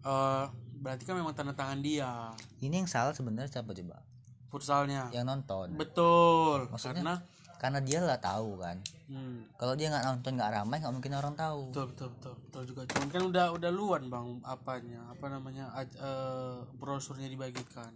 eh 0.05 0.45
berarti 0.77 1.03
kan 1.09 1.17
memang 1.17 1.33
tanda 1.33 1.57
tangan 1.57 1.81
dia 1.81 2.29
Ini 2.61 2.85
yang 2.85 2.85
salah 2.85 3.17
sebenarnya 3.17 3.49
siapa 3.49 3.73
coba? 3.73 4.05
futsalnya. 4.47 5.11
Yang 5.11 5.25
nonton. 5.27 5.67
Betul. 5.75 6.71
Maksudnya? 6.71 7.03
Karena 7.03 7.15
Karena 7.57 7.79
dia 7.81 7.99
lah 8.05 8.21
tahu 8.21 8.61
kan. 8.61 8.77
hmm, 9.09 9.57
Kalau 9.57 9.73
dia 9.73 9.89
nggak 9.89 10.05
nonton 10.05 10.31
nggak 10.37 10.51
ramai 10.53 10.77
nggak 10.77 10.93
mungkin 10.93 11.13
orang 11.17 11.33
tahu. 11.33 11.73
betul 11.73 11.89
betul 11.89 12.09
betul 12.13 12.33
betul 12.45 12.63
juga. 12.69 12.81
Cuman 12.93 13.07
kan 13.09 13.21
udah 13.25 13.45
udah 13.57 13.71
luan 13.73 14.03
bang 14.13 14.27
apanya 14.45 15.01
apa 15.09 15.25
namanya 15.27 15.65
eh, 15.77 16.57
brosurnya 16.77 17.25
dibagikan. 17.25 17.89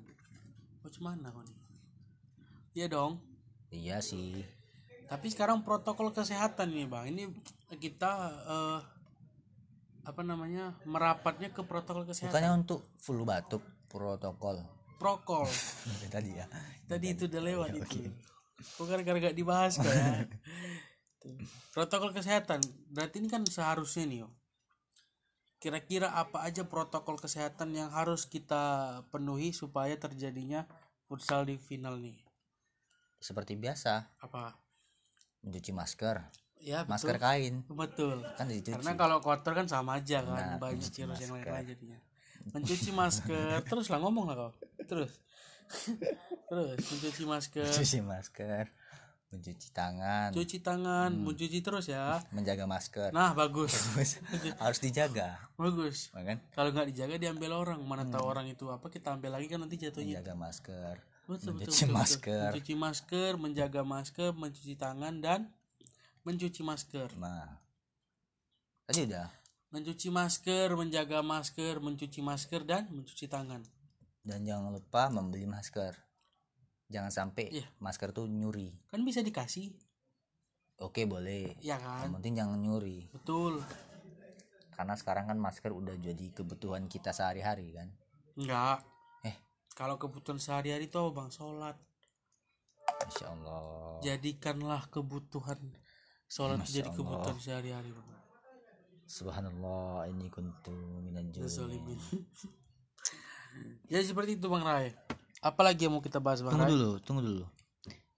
Mana 0.98 1.30
kau 1.30 1.46
nih? 1.46 1.58
Iya 2.74 2.88
dong. 2.89 3.22
Iya 3.70 4.01
sih. 4.01 4.41
Tapi 5.06 5.27
sekarang 5.30 5.62
protokol 5.62 6.10
kesehatan 6.10 6.74
nih 6.74 6.88
bang. 6.89 7.06
Ini 7.13 7.24
kita 7.77 8.12
eh, 8.50 8.80
apa 10.01 10.22
namanya 10.25 10.74
merapatnya 10.89 11.53
ke 11.53 11.62
protokol 11.62 12.10
kesehatan. 12.10 12.34
Bukannya 12.34 12.51
untuk 12.65 12.82
flu 12.98 13.22
batuk 13.22 13.62
protokol. 13.86 14.65
Prokol. 14.98 15.46
Tadi 16.13 16.32
ya. 16.34 16.46
Tadi 16.89 17.06
itu 17.13 17.30
udah 17.30 17.41
lewat 17.41 17.70
itu. 17.77 18.10
Kok 18.62 18.86
gara-gara 18.86 19.18
gak 19.22 19.38
dibahas. 19.38 19.77
Tuh. 21.22 21.38
Protokol 21.72 22.12
kesehatan. 22.12 22.60
Berarti 22.89 23.22
ini 23.22 23.27
kan 23.27 23.46
seharusnya 23.46 24.06
nih, 24.06 24.20
yo. 24.22 24.30
Kira-kira 25.58 26.10
apa 26.12 26.41
aja 26.41 26.65
protokol 26.65 27.15
kesehatan 27.15 27.72
yang 27.72 27.94
harus 27.94 28.25
kita 28.25 28.62
penuhi 29.13 29.53
supaya 29.53 29.94
terjadinya 29.94 30.65
futsal 31.06 31.46
di 31.46 31.53
final 31.56 32.01
nih? 32.01 32.18
Seperti 33.22 33.53
biasa 33.53 34.10
Apa? 34.20 34.58
mencuci 35.41 35.70
masker, 35.70 36.18
Ya, 36.58 36.82
betul. 36.82 36.89
masker 36.89 37.18
kain 37.18 37.56
Betul. 37.68 38.18
kan 38.36 38.46
dicuci. 38.46 38.74
Karena 38.74 38.94
kalau 38.94 39.18
kotor 39.18 39.53
kan 39.53 39.65
sama 39.65 39.98
aja 39.98 40.22
kan, 40.22 40.34
Nah, 40.34 40.58
banyak 40.58 40.82
virus 40.82 40.94
yang 40.94 41.10
masker. 41.10 41.30
lain-lain 41.34 41.65
jadinya. 41.68 42.00
Mencuci 42.51 42.89
masker, 42.91 43.58
terus 43.70 43.89
lah 43.89 43.98
ngomong 43.98 44.30
lah 44.30 44.36
kau. 44.38 44.51
Terus. 44.84 45.22
Terus 46.49 46.77
mencuci 46.83 47.23
masker, 47.23 47.63
mencuci 47.63 47.99
masker, 48.01 48.65
mencuci 49.31 49.67
tangan, 49.71 50.29
cuci 50.31 50.57
tangan, 50.59 51.11
mencuci 51.15 51.59
terus 51.59 51.87
ya. 51.87 52.19
menjaga 52.29 52.67
masker. 52.67 53.09
Nah, 53.11 53.31
bagus. 53.31 53.71
Harus 54.59 54.79
dijaga, 54.79 55.39
Bagus. 55.55 56.11
kan? 56.11 56.37
Kalau 56.51 56.69
nggak 56.69 56.91
dijaga 56.91 57.15
diambil 57.15 57.55
orang. 57.55 57.79
Mana 57.81 58.03
tahu 58.03 58.23
Hmm. 58.23 58.31
orang 58.33 58.45
itu 58.47 58.67
apa 58.67 58.87
kita 58.87 59.15
ambil 59.15 59.39
lagi 59.39 59.47
kan 59.47 59.63
nanti 59.63 59.79
jatuhnya. 59.79 60.19
Menjaga 60.19 60.35
masker, 60.35 60.95
Betul, 61.23 61.31
betul, 61.31 61.51
mencuci 61.55 61.71
betul, 61.71 61.87
betul. 61.87 61.95
masker. 61.95 62.49
Mencuci 62.51 62.73
masker, 62.75 63.31
menjaga 63.39 63.81
masker, 63.81 64.31
mencuci 64.33 64.73
tangan 64.75 65.13
dan 65.17 65.39
mencuci 66.21 66.61
masker. 66.61 67.09
Nah, 67.15 67.47
tadi 68.85 69.07
udah. 69.07 69.27
Mencuci 69.71 70.11
masker, 70.11 70.67
menjaga 70.75 71.23
masker, 71.23 71.79
mencuci 71.79 72.19
masker 72.19 72.61
dan 72.67 72.91
mencuci 72.91 73.23
tangan. 73.25 73.63
Dan 74.21 74.45
jangan 74.45 74.69
lupa 74.69 75.09
membeli 75.09 75.45
masker. 75.45 75.97
Jangan 76.87 77.09
sampai 77.09 77.49
Iya. 77.49 77.65
masker 77.79 78.11
tuh 78.11 78.27
nyuri. 78.27 78.69
Kan 78.87 79.01
bisa 79.01 79.19
dikasih, 79.19 79.71
Oke 80.77 81.05
boleh. 81.05 81.55
ya 81.57 81.79
kan? 81.79 82.05
Yang 82.05 82.13
penting 82.19 82.33
jangan 82.35 82.59
nyuri. 82.59 83.07
Betul. 83.09 83.63
Karena 84.71 84.93
sekarang 84.93 85.25
kan 85.25 85.37
masker 85.37 85.71
udah 85.71 85.95
jadi 85.95 86.25
kebutuhan 86.31 86.85
kita 86.85 87.13
sehari-hari 87.13 87.73
kan. 87.73 87.89
Enggak. 88.35 88.83
Eh. 89.23 89.35
Kalau 89.71 89.95
kebutuhan 89.95 90.37
sehari-hari 90.37 90.89
tuh 90.89 91.13
bang 91.13 91.29
sholat. 91.29 91.77
Masya 93.01 93.25
Allah. 93.29 93.97
Jadikanlah 94.01 94.85
kebutuhan 94.89 95.57
sholat 96.27 96.59
Masya 96.59 96.75
jadi 96.75 96.89
Allah. 96.89 96.97
kebutuhan 96.97 97.37
sehari-hari 97.39 97.89
bang. 97.89 98.09
Subhanallah 99.05 100.07
ini 100.07 100.27
kuntu 100.29 100.71
minan 101.01 101.29
Zalimin. 101.35 101.99
ya 103.88 104.00
seperti 104.01 104.38
itu 104.39 104.48
Bang 104.48 104.63
Rai. 104.63 104.93
Apalagi 105.41 105.89
yang 105.89 105.98
mau 105.98 106.03
kita 106.03 106.22
bahas 106.22 106.39
Bang 106.41 106.53
Tunggu 106.53 106.67
Rai? 106.67 106.74
dulu, 106.74 106.91
tunggu 107.01 107.22
dulu. 107.24 107.46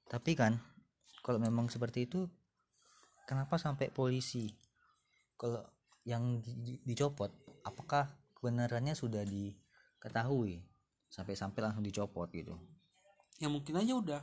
Tapi 0.07 0.31
kan 0.35 0.59
kalau 1.23 1.39
memang 1.39 1.71
seperti 1.71 2.05
itu 2.05 2.27
kenapa 3.23 3.55
sampai 3.55 3.87
polisi 3.89 4.51
kalau 5.39 5.63
yang 6.03 6.43
di- 6.43 6.59
di- 6.59 6.81
dicopot 6.83 7.31
apakah 7.63 8.11
kebenarannya 8.35 8.91
sudah 8.91 9.23
diketahui 9.23 10.59
sampai-sampai 11.07 11.59
langsung 11.63 11.81
dicopot 11.81 12.27
gitu. 12.29 12.59
Ya 13.39 13.47
mungkin 13.47 13.79
aja 13.79 13.93
udah. 13.95 14.21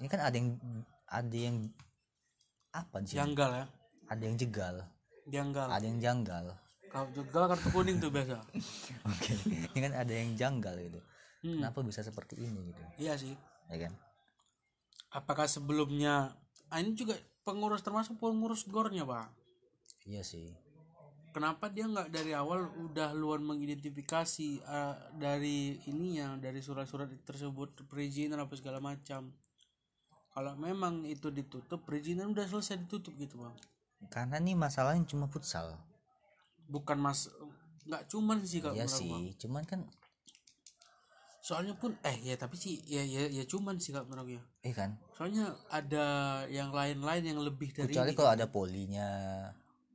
Ini 0.00 0.08
kan 0.08 0.20
ada 0.24 0.34
yang 0.34 0.56
ada 1.04 1.36
yang 1.36 1.68
apa 2.72 3.04
sih? 3.04 3.20
Janggal 3.20 3.50
ya. 3.52 3.66
Ada 4.08 4.22
yang 4.24 4.36
jegal, 4.36 4.74
Janggal. 5.28 5.68
ada 5.68 5.84
yang 5.84 6.00
janggal. 6.00 6.44
Kalau 6.92 7.08
jegal 7.16 7.48
kartu 7.48 7.68
kuning 7.72 7.96
tuh 7.96 8.12
biasa. 8.12 8.44
Oke. 9.16 9.32
Ini 9.48 9.78
kan 9.80 9.92
ada 9.96 10.12
yang 10.12 10.36
janggal 10.36 10.76
gitu. 10.76 11.00
Hmm. 11.40 11.58
Kenapa 11.58 11.80
bisa 11.80 12.04
seperti 12.04 12.36
ini 12.36 12.68
gitu? 12.68 12.82
Iya 13.00 13.16
sih. 13.16 13.32
Ya 13.72 13.88
kan? 13.88 13.92
Apakah 15.16 15.48
sebelumnya 15.48 16.36
ah, 16.68 16.78
ini 16.78 16.92
juga 16.92 17.16
pengurus 17.48 17.80
termasuk 17.80 18.20
pengurus 18.20 18.68
gornya 18.68 19.08
Bang. 19.08 19.32
Iya 20.04 20.20
sih. 20.20 20.52
Kenapa 21.32 21.72
dia 21.72 21.88
nggak 21.88 22.12
dari 22.12 22.36
awal 22.36 22.68
udah 22.76 23.16
luan 23.16 23.40
mengidentifikasi 23.40 24.48
eh, 24.60 24.96
dari 25.16 25.80
ininya 25.88 26.36
dari 26.36 26.60
surat-surat 26.60 27.08
tersebut 27.24 27.88
perizinan 27.88 28.44
apa 28.44 28.52
segala 28.52 28.84
macam. 28.84 29.32
Kalau 30.32 30.52
memang 30.60 31.08
itu 31.08 31.32
ditutup 31.32 31.88
perizinan 31.88 32.36
udah 32.36 32.44
selesai 32.44 32.84
ditutup 32.84 33.16
gitu 33.16 33.40
bang. 33.40 33.56
Karena 34.12 34.36
nih 34.40 34.56
masalahnya 34.56 35.08
cuma 35.08 35.28
futsal. 35.28 35.76
Bukan 36.72 36.96
mas 36.96 37.28
nggak 37.84 38.08
cuman 38.08 38.40
sih 38.42 38.58
kalau 38.58 38.72
Iya 38.72 38.86
menurut 38.86 39.04
gua. 39.04 39.18
sih, 39.20 39.26
cuman 39.38 39.62
kan 39.62 39.80
soalnya 41.42 41.74
pun 41.74 41.92
eh 42.00 42.16
ya 42.22 42.38
tapi 42.38 42.54
sih 42.54 42.78
ya 42.86 43.02
ya 43.02 43.26
ya 43.28 43.42
cuman 43.44 43.74
sih 43.76 43.90
kalau 43.90 44.06
menurut 44.06 44.32
gua. 44.32 44.42
eh 44.62 44.72
kan 44.72 44.94
soalnya 45.12 45.50
ada 45.68 46.06
yang 46.48 46.70
lain-lain 46.70 47.22
yang 47.26 47.38
lebih 47.38 47.74
dari 47.74 47.90
kecuali 47.90 48.10
ini. 48.10 48.16
kalau 48.16 48.30
ada 48.30 48.46
polinya, 48.46 49.08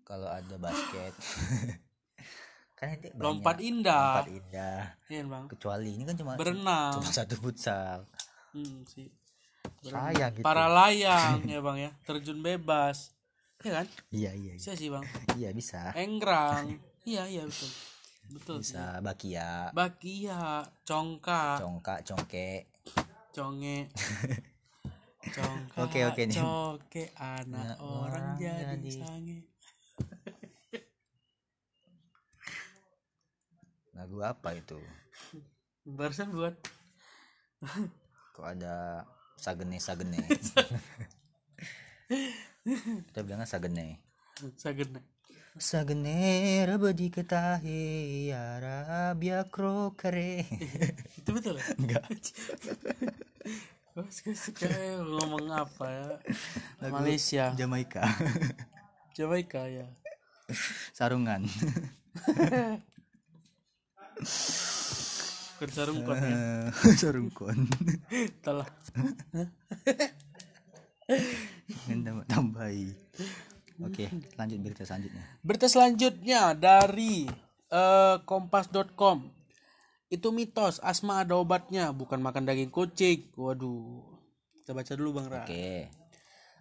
kalau 0.04 0.28
ada 0.28 0.56
basket. 0.58 1.16
kan 2.78 2.94
itu 2.94 3.10
banyak. 3.10 3.18
lompat 3.18 3.58
indah 3.58 4.22
Lompat 4.22 4.30
indah. 4.30 4.80
Iya 5.10 5.22
bang 5.26 5.46
Kecuali 5.50 5.90
ini 5.98 6.04
kan 6.06 6.14
cuma 6.14 6.38
berenang 6.38 6.94
cuma 6.94 7.10
satu 7.10 7.34
futsal. 7.36 8.06
hmm, 8.54 8.86
sih 8.86 9.10
Sayang 9.82 10.36
gitu. 10.36 10.46
para 10.46 10.70
layang 10.70 11.42
ya 11.42 11.58
bang 11.58 11.78
ya 11.80 11.92
terjun 12.06 12.38
bebas 12.40 13.17
ya 13.60 13.72
kan 13.74 13.88
Iya 14.10 14.32
iya. 14.32 14.52
Iya, 14.52 14.54
bisa 14.56 14.72
sih 14.74 14.88
bang 14.88 15.06
iya 15.40 15.50
bisa. 15.52 15.82
enggrang 15.94 16.78
iya 17.04 17.24
iya 17.26 17.44
betul 17.44 17.70
betul 18.30 18.58
sih. 18.60 18.76
Bisa 18.76 19.00
bakia, 19.00 19.72
bakia 19.72 20.62
congkak 20.84 21.58
congkak, 21.58 22.00
congke. 22.04 22.50
conge 23.32 23.88
congkak 25.36 25.80
Oke, 25.80 26.00
oke, 26.06 26.22
nih. 26.24 26.36
coke 26.36 27.04
anak 27.16 27.66
Ya, 27.68 27.80
orang 27.80 28.28
orang 28.36 28.38
jadi 28.38 28.78
jadi- 28.78 28.98
sange 28.98 29.38
Lagu 33.94 34.22
apa 34.22 34.54
itu? 34.54 34.78
barusan 35.84 36.30
buat 36.30 36.54
Kok 38.32 38.46
ada 38.46 39.02
sagene 39.34 39.80
sagene? 39.80 40.22
Kita 43.12 43.20
bilangnya 43.24 43.48
sagene. 43.48 44.04
sagena 44.60 45.00
Sagene 45.58 46.62
raba 46.70 46.94
diketahi 46.94 48.30
Arabia 48.30 49.42
kro 49.50 49.98
kare. 49.98 50.46
itu 51.18 51.30
betul 51.34 51.58
ya? 51.58 51.66
Enggak. 51.82 52.06
Suka 54.14 54.70
ya 54.70 55.02
ngomong 55.02 55.50
apa 55.50 55.90
ya 55.90 56.08
Malaysia 56.94 57.50
Jamaika. 57.58 58.06
Jamaika 59.18 59.66
ya 59.66 59.90
Sarungan. 60.94 61.50
Kan 65.58 65.70
sarung 65.74 66.06
kon 66.06 66.22
ya 66.22 66.70
Sarungkon. 66.94 67.66
telah 68.46 68.70
Minta 71.88 72.12
tambahi. 72.28 72.92
Oke, 73.78 74.10
lanjut 74.36 74.60
berita 74.60 74.84
selanjutnya. 74.84 75.24
Berita 75.46 75.68
selanjutnya 75.70 76.42
dari 76.58 77.30
eh, 77.70 78.16
kompas.com. 78.26 79.30
Itu 80.08 80.32
mitos, 80.32 80.80
asma 80.82 81.22
ada 81.22 81.36
obatnya, 81.36 81.92
bukan 81.92 82.24
makan 82.24 82.48
daging 82.48 82.72
kucing. 82.72 83.28
Waduh. 83.36 84.08
Kita 84.64 84.72
baca 84.76 84.94
dulu 84.96 85.20
Bang 85.20 85.28
Ra. 85.32 85.44
Oke. 85.44 85.92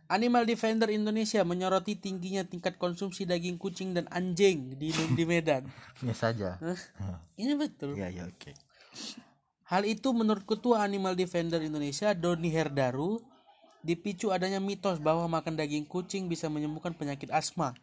Animal 0.06 0.46
Defender 0.46 0.86
Indonesia 0.94 1.42
menyoroti 1.42 1.98
tingginya 1.98 2.46
tingkat 2.46 2.78
konsumsi 2.78 3.26
daging 3.26 3.58
kucing 3.58 3.90
dan 3.90 4.06
anjing 4.14 4.78
di 4.78 4.94
di 4.94 5.24
Medan. 5.26 5.66
Biasa 6.02 6.30
aja. 6.30 6.50
Hah? 6.62 6.78
Ini 7.34 7.58
betul. 7.58 7.98
Iya, 7.98 8.14
ya, 8.14 8.22
oke. 8.30 8.54
Hal 9.66 9.82
itu 9.82 10.14
menurut 10.14 10.46
Ketua 10.46 10.86
Animal 10.86 11.18
Defender 11.18 11.58
Indonesia 11.58 12.14
Doni 12.14 12.54
Herdaru 12.54 13.18
dipicu 13.86 14.34
adanya 14.34 14.58
mitos 14.58 14.98
bahwa 14.98 15.30
makan 15.30 15.54
daging 15.54 15.86
kucing 15.86 16.26
bisa 16.26 16.50
menyembuhkan 16.50 16.90
penyakit 16.90 17.30
asma. 17.30 17.78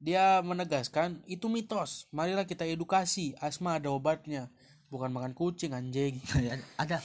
Dia 0.00 0.40
menegaskan 0.40 1.20
itu 1.28 1.52
mitos. 1.52 2.08
Marilah 2.14 2.48
kita 2.48 2.64
edukasi. 2.64 3.36
Asma 3.42 3.76
ada 3.76 3.92
obatnya. 3.92 4.48
Bukan 4.88 5.12
makan 5.12 5.36
kucing 5.36 5.76
anjing. 5.76 6.16
ada. 6.80 7.04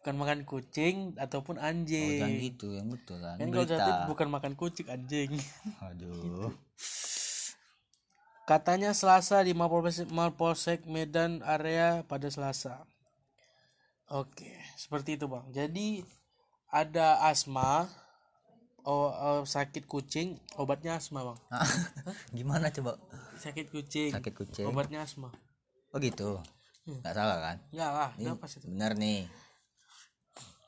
Bukan 0.00 0.16
makan 0.16 0.48
kucing 0.48 1.14
ataupun 1.20 1.60
Oh, 1.60 1.62
jangan 1.62 1.76
anjing. 1.86 2.40
gitu, 2.50 2.72
yang 2.72 2.88
betul 2.88 3.20
kan. 3.20 3.36
Kalau 3.36 3.68
jatuh 3.68 3.94
bukan 4.08 4.28
makan 4.32 4.52
kucing 4.56 4.88
anjing. 4.88 5.30
Aduh. 5.92 6.50
Katanya 8.48 8.90
Selasa 8.96 9.44
di 9.46 9.54
Mapolsek, 9.54 10.10
Mapolsek 10.10 10.82
Medan 10.88 11.44
area 11.46 12.02
pada 12.08 12.26
Selasa. 12.32 12.82
Oke, 14.10 14.58
seperti 14.74 15.14
itu 15.14 15.30
bang. 15.30 15.46
Jadi 15.54 16.02
ada 16.70 17.18
asma, 17.26 17.90
oh, 18.86 19.10
oh, 19.10 19.40
sakit 19.42 19.84
kucing, 19.90 20.38
obatnya 20.54 20.96
asma 20.96 21.26
bang. 21.26 21.38
Ah, 21.50 21.66
Gimana 22.36 22.70
coba? 22.70 22.96
Sakit 23.38 23.70
kucing, 23.74 24.10
Sakit 24.14 24.32
kucing. 24.34 24.66
obatnya 24.70 25.02
asma. 25.02 25.34
Oh 25.90 25.98
gitu. 25.98 26.38
Hmm. 26.86 27.02
Nggak 27.02 27.14
salah 27.14 27.38
kan? 27.42 27.56
Enggak 27.74 27.90
lah, 27.90 28.10
Ini 28.16 28.30
pas 28.38 28.52
itu. 28.54 28.66
bener 28.70 28.92
nih. 28.94 29.20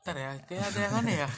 Ntar 0.02 0.16
ya, 0.18 0.30
kayak 0.50 0.64
ada 0.74 0.78
yang 0.82 0.94
aneh 0.98 1.16
ya. 1.22 1.28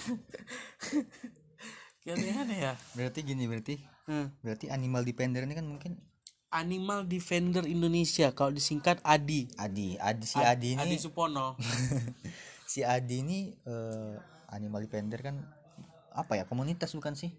kayak 2.00 2.14
ada 2.16 2.24
yang 2.24 2.38
aneh 2.48 2.58
ya. 2.64 2.72
Berarti 2.96 3.18
gini 3.20 3.44
berarti. 3.44 3.74
Hmm. 4.08 4.32
Berarti 4.40 4.72
animal 4.72 5.04
defender 5.04 5.44
ini 5.44 5.54
kan 5.56 5.68
mungkin 5.68 5.92
Animal 6.54 7.10
Defender 7.10 7.66
Indonesia, 7.66 8.30
kalau 8.30 8.54
disingkat 8.54 9.02
ADI. 9.02 9.50
Adi, 9.58 9.98
Adi 9.98 10.22
si 10.22 10.38
Adi 10.38 10.78
ini 10.78 10.86
Adi 10.86 10.96
Supono. 11.02 11.58
si 12.70 12.86
Adi 12.86 13.26
ini 13.26 13.50
eh, 13.66 14.14
animal 14.54 14.86
defender 14.86 15.20
kan 15.20 15.36
apa 16.14 16.38
ya 16.38 16.44
komunitas 16.46 16.94
bukan 16.94 17.18
sih? 17.18 17.34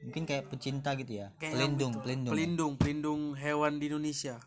Mungkin 0.00 0.24
kayak 0.24 0.48
pecinta 0.48 0.96
gitu 0.96 1.20
ya. 1.20 1.34
Kayak 1.36 1.58
pelindung, 1.58 1.92
gitu. 1.92 2.02
pelindung. 2.06 2.32
pelindung, 2.32 2.72
pelindung 2.78 3.22
hewan 3.36 3.76
di 3.76 3.92
Indonesia. 3.92 4.40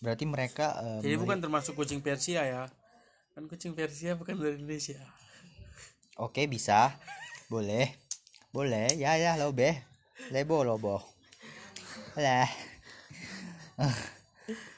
Berarti 0.00 0.24
mereka 0.24 0.78
eh, 0.80 1.00
Jadi 1.04 1.16
bukan 1.20 1.38
termasuk 1.42 1.76
kucing 1.76 2.00
Persia 2.00 2.46
ya. 2.46 2.62
Kan 3.36 3.50
kucing 3.50 3.76
Persia 3.76 4.16
bukan 4.16 4.40
dari 4.40 4.56
Indonesia. 4.56 4.96
Oke 6.16 6.48
bisa, 6.48 6.96
boleh, 7.52 7.92
boleh, 8.48 8.88
ya 8.96 9.20
ya 9.20 9.36
lo 9.36 9.52
be, 9.52 9.84
lebo 10.32 10.64
lo 10.64 10.80
bo, 10.80 10.96
lah. 12.16 12.48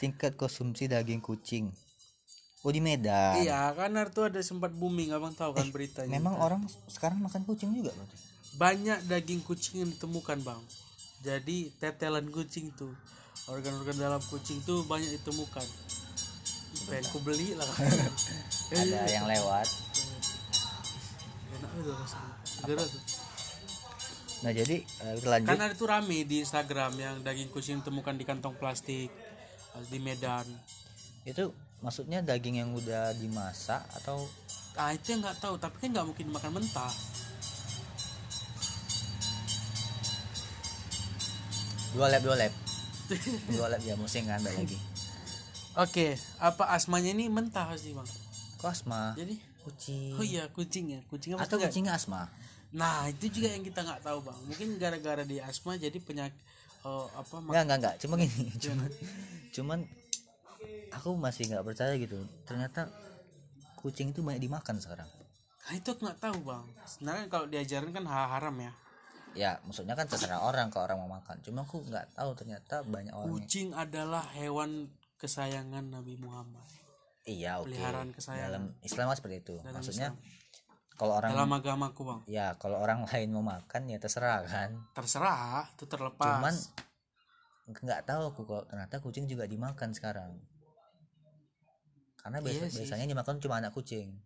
Tingkat 0.02 0.34
konsumsi 0.34 0.90
daging 0.90 1.22
kucing. 1.22 1.70
Oh 2.68 2.72
di 2.76 2.84
Medan. 2.84 3.40
Iya, 3.40 3.72
kan 3.72 3.96
itu 3.96 4.20
ada 4.20 4.44
sempat 4.44 4.68
booming, 4.76 5.08
abang 5.16 5.32
tahu 5.32 5.56
kan 5.56 5.72
beritanya. 5.72 6.12
Memang 6.12 6.36
orang 6.36 6.68
sekarang 6.84 7.16
makan 7.16 7.48
kucing 7.48 7.72
juga 7.72 7.96
berarti. 7.96 8.16
banyak 8.60 9.08
daging 9.08 9.40
kucing 9.40 9.80
yang 9.80 9.90
ditemukan 9.96 10.44
bang. 10.44 10.60
Jadi 11.24 11.72
tetelan 11.80 12.28
kucing 12.28 12.68
tuh, 12.76 12.92
organ-organ 13.48 13.96
dalam 13.96 14.20
kucing 14.28 14.60
tuh 14.68 14.84
banyak 14.84 15.08
ditemukan. 15.16 15.64
Pengen 16.92 17.08
ku 17.08 17.24
beli 17.24 17.56
lah. 17.56 17.64
Ada 18.76 19.16
yang 19.16 19.24
lewat. 19.24 19.68
Enak 21.56 21.70
tuh 21.72 21.94
rasanya. 21.96 22.32
Tuh. 22.68 23.00
Nah 24.44 24.52
jadi 24.52 24.76
eh, 24.84 25.12
kita 25.16 25.28
lanjut. 25.32 25.48
Kan 25.48 25.60
ada 25.64 25.72
tuh 25.72 25.88
rame 25.88 26.28
di 26.28 26.44
Instagram 26.44 26.92
yang 27.00 27.16
daging 27.24 27.48
kucing 27.48 27.80
ditemukan 27.80 28.12
di 28.12 28.28
kantong 28.28 28.60
plastik 28.60 29.08
di 29.88 29.98
Medan. 30.04 30.44
Itu 31.24 31.56
maksudnya 31.78 32.18
daging 32.20 32.58
yang 32.58 32.70
udah 32.72 33.14
dimasak 33.14 33.82
atau 34.02 34.26
Ah 34.78 34.94
itu 34.94 35.10
yang 35.10 35.26
nggak 35.26 35.42
tahu, 35.42 35.58
tapi 35.58 35.74
kan 35.82 35.90
nggak 35.90 36.06
mungkin 36.06 36.26
makan 36.30 36.54
mentah. 36.54 36.94
dua 41.88 42.06
lap 42.06 42.22
dua 42.22 42.36
lap 42.36 42.52
dua 43.56 43.66
lap 43.72 43.82
ya 43.82 43.98
musim 43.98 44.22
kan 44.28 44.38
ada 44.38 44.52
lagi. 44.52 44.76
Oke, 45.78 46.14
apa 46.38 46.70
asmanya 46.70 47.10
ini 47.10 47.26
mentah 47.26 47.70
sih 47.74 47.90
bang? 47.90 48.06
Kosma. 48.58 49.14
Jadi, 49.14 49.38
Kucing. 49.62 50.14
oh 50.14 50.24
iya 50.24 50.44
kucing 50.50 50.94
ya, 50.94 51.00
kucing 51.08 51.34
apa 51.34 51.46
Atau 51.46 51.58
kucingnya 51.58 51.94
asma. 51.94 52.26
Nah 52.70 53.08
itu 53.08 53.30
juga 53.30 53.50
yang 53.50 53.64
kita 53.64 53.82
nggak 53.82 54.02
tahu 54.04 54.22
bang. 54.22 54.38
Mungkin 54.46 54.68
gara-gara 54.76 55.22
di 55.22 55.38
asma 55.40 55.74
jadi 55.74 55.96
penyakit 55.96 56.36
apa? 56.84 57.34
mak- 57.40 57.50
Enggak 57.50 57.62
enggak 57.64 57.78
enggak, 57.78 57.94
cuma 57.98 58.14
gini, 58.22 58.46
cuman 58.58 58.88
cuman 59.50 59.78
aku 60.90 61.14
masih 61.14 61.48
nggak 61.48 61.64
percaya 61.64 61.94
gitu. 61.94 62.18
Ternyata 62.44 62.88
kucing 63.76 64.10
itu 64.10 64.20
banyak 64.20 64.42
dimakan 64.42 64.78
sekarang. 64.78 65.06
Nah 65.68 65.74
itu 65.74 65.88
aku 65.88 66.00
nggak 66.04 66.20
tahu 66.20 66.38
bang. 66.42 66.64
Sebenarnya 66.84 67.24
kalau 67.28 67.46
diajarin 67.46 67.92
kan 67.92 68.04
ha- 68.04 68.30
haram 68.32 68.56
ya. 68.56 68.72
Ya, 69.36 69.60
maksudnya 69.62 69.92
kan 69.92 70.08
terserah 70.08 70.40
orang 70.40 70.72
kalau 70.72 70.88
orang 70.88 70.98
mau 70.98 71.10
makan. 71.14 71.38
Cuma 71.44 71.62
aku 71.62 71.84
nggak 71.84 72.16
tahu 72.16 72.32
ternyata 72.34 72.80
banyak 72.82 73.12
orang. 73.12 73.30
Kucing 73.30 73.70
adalah 73.70 74.24
hewan 74.34 74.88
kesayangan 75.20 75.84
Nabi 75.84 76.16
Muhammad. 76.16 76.64
Iya, 77.22 77.60
oke. 77.60 77.68
Peliharaan 77.68 78.10
kesayangan. 78.10 78.48
Dalam 78.48 78.64
Islam 78.80 79.12
seperti 79.12 79.36
itu. 79.38 79.54
Dalam 79.60 79.76
maksudnya 79.76 80.08
Islam. 80.10 80.96
kalau 80.96 81.12
orang 81.20 81.30
Dalam 81.36 81.50
agamaku 81.52 82.00
bang, 82.02 82.20
ya 82.26 82.46
kalau 82.56 82.80
orang 82.80 83.04
lain 83.12 83.28
mau 83.30 83.44
makan 83.44 83.82
ya 83.86 84.00
terserah 84.00 84.42
kan. 84.48 84.70
terserah 84.96 85.68
itu 85.76 85.84
terlepas. 85.84 86.24
Cuman 86.24 86.54
nggak 87.68 88.08
tahu 88.08 88.22
aku 88.32 88.42
kalau 88.48 88.64
ternyata 88.64 88.96
kucing 89.04 89.28
juga 89.28 89.44
dimakan 89.44 89.92
sekarang. 89.92 90.32
Karena 92.18 92.38
biasa, 92.40 92.64
Iya 92.64 92.68
sih. 92.68 92.76
biasanya 92.82 93.06
dimakan 93.06 93.36
cuma 93.40 93.60
anak 93.60 93.72
kucing. 93.76 94.16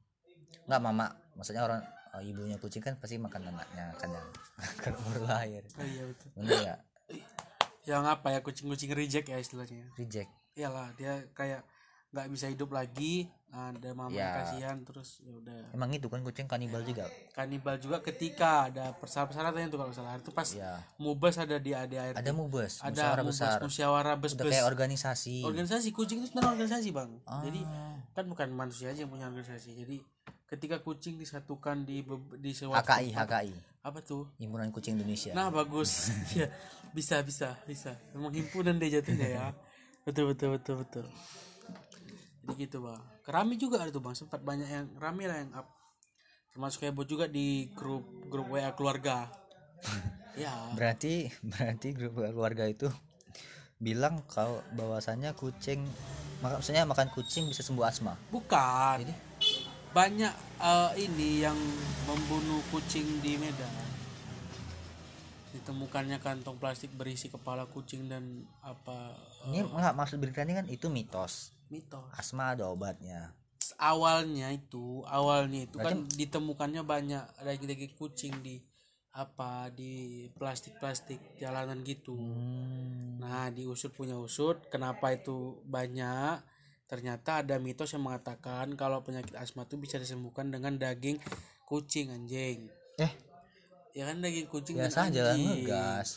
Nggak 0.71 0.81
mama, 0.81 1.07
maksudnya 1.35 1.67
orang 1.67 1.83
oh, 2.15 2.23
ibunya 2.23 2.57
kucing 2.57 2.81
kan 2.81 2.95
pasti 2.97 3.19
makan 3.19 3.51
anaknya 3.51 3.93
kadang 3.99 4.27
kalau 4.83 4.99
baru 5.11 5.27
lahir. 5.27 5.63
Oh, 5.77 5.87
iya 5.87 6.03
betul. 6.07 6.29
Bener 6.39 6.59
ya? 6.63 6.77
Yang 7.83 8.05
apa 8.15 8.27
ya 8.31 8.41
kucing-kucing 8.47 8.91
reject 8.95 9.27
ya 9.27 9.39
istilahnya. 9.43 9.91
Reject. 9.99 10.31
Iyalah 10.55 10.95
dia 10.95 11.27
kayak 11.35 11.67
nggak 12.15 12.27
bisa 12.31 12.47
hidup 12.47 12.71
lagi. 12.71 13.27
Ada 13.53 13.93
mama 13.93 14.09
Ya. 14.11 14.33
kasihan 14.41 14.81
terus 14.81 15.21
ya 15.21 15.29
udah 15.31 15.53
Emang 15.71 15.93
itu 15.93 16.09
kan 16.09 16.21
kucing 16.21 16.49
kanibal 16.49 16.81
juga. 16.81 17.05
kanibal 17.31 17.77
juga 17.77 18.01
ketika 18.01 18.65
ada 18.67 18.97
persyaratan 18.97 19.37
itu 19.63 19.77
kalau 19.77 19.93
salah 19.93 20.17
itu 20.17 20.31
pas 20.31 20.49
Ya. 20.49 20.81
mubas 20.97 21.37
ada 21.37 21.61
di 21.61 21.71
ADART 21.71 22.17
Ada 22.17 22.33
mubes, 22.33 22.81
ada 22.81 22.89
musyawarah 22.89 23.23
besar. 23.23 23.59
musyawarah 23.61 24.15
Udah 24.17 24.25
bes 24.25 24.33
kayak 24.51 24.65
organisasi. 24.67 25.45
organisasi 25.45 25.89
kucing 25.91 26.19
itu 26.19 26.33
sebenarnya 26.33 26.57
organisasi 26.57 26.89
bang 26.91 27.11
jadi 27.45 27.61
Ah. 27.63 28.01
kan 28.11 28.25
bukan 28.25 28.49
manusia 28.51 28.89
aja 28.89 29.05
yang 29.05 29.13
punya 29.13 29.29
organisasi 29.29 29.77
jadi 29.77 30.01
ketika 30.47 30.81
kucing 30.81 31.17
disatukan 31.17 31.85
di 31.85 32.01
di 32.39 32.51
suatu 32.51 32.73
HKI, 32.75 33.13
tempat- 33.13 33.29
HKI. 33.45 33.53
apa 33.83 33.99
tuh 34.01 34.33
Himpunan 34.39 34.69
Kucing 34.69 34.97
Indonesia. 34.97 35.33
nah 35.33 35.49
bagus 35.49 36.09
ya 36.41 36.49
bisa 36.91 37.21
bisa 37.21 37.53
bisa 37.63 37.93
memang 38.13 38.33
himpunan 38.33 38.77
deh 38.77 38.89
jatuhnya 38.89 39.29
ya 39.29 39.47
betul 40.03 40.33
betul 40.33 40.57
betul 40.57 40.75
betul 40.79 41.05
jadi 42.43 42.53
gitu 42.59 42.81
bang 42.81 43.03
rame 43.29 43.55
juga 43.59 43.83
ada 43.83 43.91
tuh 43.91 44.03
bang. 44.03 44.15
Sempat 44.17 44.41
banyak 44.43 44.69
yang 44.69 44.87
rame 44.99 45.25
lah 45.29 45.39
yang 45.43 45.53
up. 45.55 45.69
Termasuk 46.53 46.85
heboh 46.85 47.07
juga 47.09 47.31
di 47.31 47.71
grup 47.73 48.05
grup 48.29 48.51
WA 48.53 48.73
keluarga. 48.75 49.29
Ya. 50.33 50.49
Berarti 50.73 51.29
berarti 51.45 51.93
grup 51.93 52.17
keluarga 52.17 52.65
itu 52.65 52.89
bilang 53.77 54.25
kalau 54.33 54.65
bahwasannya 54.73 55.37
kucing 55.37 55.85
maksudnya 56.41 56.89
makan 56.89 57.13
kucing 57.13 57.53
bisa 57.53 57.61
sembuh 57.61 57.85
asma. 57.85 58.17
bukan. 58.33 59.05
Jadi? 59.05 59.13
Banyak 59.93 60.33
eh, 60.57 60.91
ini 61.05 61.45
yang 61.45 61.59
membunuh 62.09 62.65
kucing 62.73 63.21
di 63.21 63.37
Medan 63.37 63.92
ditemukannya 65.53 66.19
kantong 66.19 66.57
plastik 66.57 66.91
berisi 66.93 67.29
kepala 67.29 67.69
kucing 67.69 68.09
dan 68.09 68.43
apa 68.65 69.13
eh, 69.47 69.53
ini 69.53 69.59
enggak 69.63 69.95
maksud 69.95 70.17
berita 70.17 70.43
ini 70.43 70.55
kan 70.57 70.67
itu 70.67 70.89
mitos. 70.89 71.53
mitos 71.69 72.09
Asma 72.13 72.57
ada 72.57 72.69
obatnya. 72.69 73.33
awalnya 73.81 74.53
itu 74.53 75.01
awalnya 75.09 75.65
itu 75.65 75.77
kan 75.81 76.05
ditemukannya 76.07 76.83
banyak 76.85 77.25
daging-daging 77.41 77.95
kucing 77.97 78.35
di 78.45 78.61
apa 79.13 79.69
di 79.69 80.25
plastik-plastik 80.37 81.37
jalanan 81.37 81.81
gitu 81.85 82.17
Hmm. 82.17 83.21
nah 83.21 83.49
diusut 83.49 83.93
punya 83.93 84.17
usut 84.17 84.69
kenapa 84.69 85.13
itu 85.13 85.61
banyak 85.65 86.41
ternyata 86.85 87.41
ada 87.41 87.57
mitos 87.57 87.93
yang 87.93 88.05
mengatakan 88.05 88.73
kalau 88.77 89.01
penyakit 89.01 89.33
asma 89.37 89.65
itu 89.65 89.77
bisa 89.77 89.97
disembuhkan 89.97 90.53
dengan 90.53 90.77
daging 90.77 91.17
kucing 91.65 92.13
anjing 92.13 92.69
eh 93.01 93.13
ya 93.93 94.09
kan 94.09 94.17
daging 94.25 94.49
kucing 94.49 94.77
biasa 94.81 95.09
dan 95.09 95.09
aja 95.13 95.21
lah 95.33 95.37
ngegas. 95.37 96.09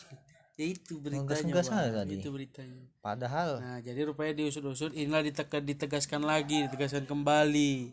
Ya 0.56 0.72
itu 0.72 0.96
beritanya 0.96 1.52
Bang. 1.52 1.68
aja 1.68 1.92
tadi. 2.00 2.16
itu 2.16 2.30
beritanya. 2.32 2.82
Padahal. 3.04 3.60
Nah 3.60 3.78
jadi 3.84 4.08
rupanya 4.08 4.40
diusut-usut 4.40 4.96
inilah 4.96 5.20
diteka, 5.20 5.60
ditegaskan 5.60 6.24
lagi 6.24 6.64
ditegaskan 6.64 7.04
kembali. 7.04 7.92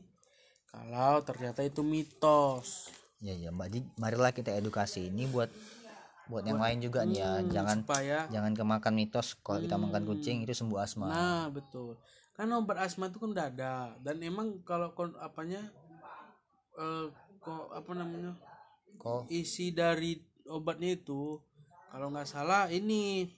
Kalau 0.72 1.19
ternyata 1.28 1.60
itu 1.67 1.84
mitos. 1.84 2.88
Ya 3.19 3.36
ya 3.36 3.52
mbak 3.52 3.67
Di, 3.67 3.80
marilah 4.00 4.32
kita 4.32 4.56
edukasi 4.56 5.12
ini 5.12 5.28
buat 5.28 5.52
buat 6.32 6.48
yang 6.48 6.63
lain 6.63 6.80
juga 6.80 7.04
nih 7.04 7.19
ya. 7.19 7.32
Jangan 7.52 7.84
supaya 7.84 8.17
jangan 8.32 8.56
kemakan 8.56 8.93
mitos 8.96 9.36
kalau 9.43 9.60
kita 9.60 9.76
makan 9.76 10.04
kucing 10.08 10.48
itu 10.48 10.56
sembuh 10.56 10.80
asma. 10.80 11.12
Nah 11.12 11.43
betul. 11.52 12.00
Kan 12.32 12.48
obat 12.56 12.80
asma 12.80 13.12
itu 13.12 13.19
kan 13.19 13.36
udah 13.36 13.52
ada 13.52 13.91
dan 14.00 14.24
emang 14.24 14.63
kalau 14.63 14.96
kon 14.96 15.12
apanya 15.19 15.60
eh 16.80 17.12
kok 17.43 17.76
apa 17.76 17.91
namanya 17.91 18.39
kok 18.97 19.27
isi 19.29 19.75
dari 19.75 20.17
obatnya 20.49 20.95
itu 20.95 21.39
kalau 21.93 22.10
nggak 22.10 22.25
salah 22.25 22.67
ini. 22.73 23.29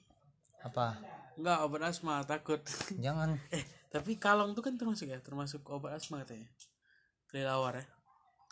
Apa? 0.64 0.96
Nggak 1.36 1.60
obat 1.68 1.82
asma 1.92 2.24
takut. 2.24 2.64
Jangan. 3.06 3.36
Eh 3.52 3.64
tapi 3.92 4.16
kalong 4.16 4.56
itu 4.56 4.62
kan 4.64 4.80
termasuk 4.80 5.12
ya? 5.12 5.20
Termasuk 5.20 5.68
obat 5.68 6.00
asma 6.00 6.24
katanya? 6.24 6.48
Kelelawar 7.28 7.84
ya? 7.84 7.86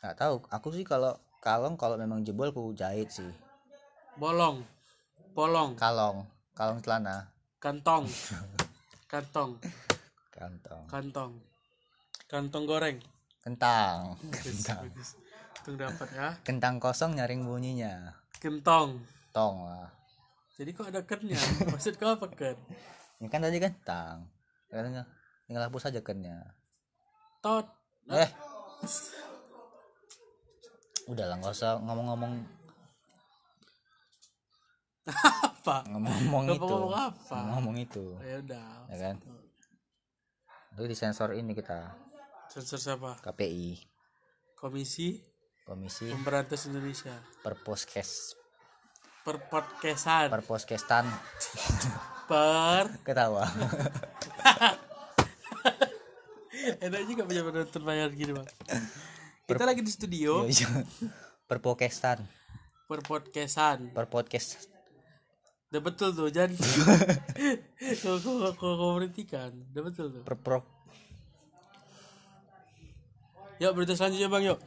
Nggak 0.03 0.15
tahu. 0.19 0.35
Aku 0.51 0.67
sih 0.75 0.83
kalau 0.83 1.15
kalong 1.39 1.79
kalau 1.79 1.95
memang 1.95 2.19
jebol 2.27 2.51
aku 2.51 2.75
jahit 2.75 3.07
sih. 3.07 3.31
Bolong. 4.19 4.61
Polong. 5.31 5.79
Kalong. 5.79 6.27
Kalong 6.51 6.83
celana. 6.83 7.31
Kantong. 7.63 8.03
Kantong. 9.11 9.55
Kantong. 10.35 10.83
Kantong. 10.91 11.31
Kantong 12.27 12.63
goreng. 12.67 12.97
Kentang. 13.43 14.15
bagus 14.19 15.22
Untung 15.63 15.79
dapat 15.79 16.07
ya. 16.11 16.35
Kentang 16.43 16.75
kosong 16.83 17.15
nyaring 17.15 17.47
bunyinya. 17.47 18.19
Kentong. 18.43 18.99
Tong 19.31 19.63
lah 19.63 20.03
jadi 20.53 20.69
kok 20.69 20.85
ada 20.85 21.01
kennya? 21.01 21.39
Maksud 21.73 21.97
kau 21.97 22.13
apa 22.13 22.29
ken? 22.29 22.57
Ini 23.17 23.27
kan 23.29 23.41
tadi 23.41 23.57
kentang. 23.57 24.29
Katanya 24.69 25.09
tinggal 25.49 25.65
hapus 25.65 25.89
aja 25.89 26.01
kennya. 26.05 26.53
Tot. 27.41 27.65
Eh. 28.13 28.29
Udah 31.09 31.25
lah 31.25 31.35
nggak 31.41 31.57
usah 31.57 31.81
ngomong-ngomong. 31.81 32.33
Apa? 35.09 35.83
Ngomong-ngomong 35.89 36.43
itu. 36.53 36.63
ngomong 36.63 36.95
apa? 36.95 37.37
ngomong 37.57 37.75
itu. 37.81 38.05
Ya 38.21 38.37
udah. 38.39 38.69
Ya 38.93 38.97
kan? 39.09 39.15
Itu 40.77 40.85
disensor 40.85 41.33
ini 41.33 41.57
kita. 41.57 41.97
Sensor 42.53 42.77
siapa? 42.77 43.17
KPI 43.25 43.89
komisi 44.53 45.19
Komisi 45.63 46.11
pemberantas 46.11 46.67
Indonesia. 46.67 47.15
Perposkes 47.39 48.35
per 49.23 49.39
podcastan. 49.47 50.27
Perposkestan 50.27 51.07
per 52.27 52.91
ketawa. 53.07 53.47
Enak 56.83 57.01
juga 57.07 57.23
punya 57.23 57.47
penonton 57.47 57.81
bayar 57.87 58.11
gini 58.11 58.35
bang. 58.35 58.47
Kita 59.47 59.63
lagi 59.63 59.79
di 59.79 59.91
studio. 59.91 60.43
Iya, 60.43 60.67
iya. 60.67 60.83
Perpokestan 61.47 62.19
per 62.91 62.99
podcastan. 62.99 63.95
Perpodcast 63.95 64.73
udah 65.73 65.81
betul 65.81 66.13
tuh 66.13 66.29
jangan 66.29 66.53
kau 68.05 68.21
kau 68.21 68.53
kau 68.53 68.73
kau 68.77 68.91
berhentikan? 68.93 69.49
Udah 69.73 69.81
betul 69.81 70.05
tuh. 70.13 70.21
Perpro 70.21 70.61
yuk 73.57 73.73
berita 73.73 73.97
selanjutnya 73.97 74.29
bang 74.29 74.43
yuk 74.53 74.59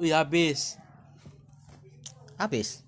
wih 0.00 0.16
habis. 0.16 0.80
Habis? 2.40 2.80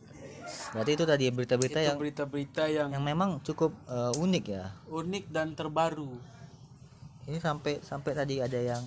Berarti 0.72 0.90
itu 0.96 1.04
tadi 1.04 1.24
berita-berita 1.28 1.78
itu 1.78 1.88
yang 1.92 1.98
berita-berita 2.00 2.64
yang 2.72 2.88
yang 2.96 3.04
memang 3.04 3.44
cukup 3.44 3.76
eh, 3.86 4.12
unik 4.16 4.44
ya? 4.48 4.72
Unik 4.88 5.28
dan 5.28 5.52
terbaru. 5.52 6.16
Ini 7.28 7.38
sampai 7.38 7.84
sampai 7.84 8.12
tadi 8.16 8.40
ada 8.40 8.56
yang 8.56 8.82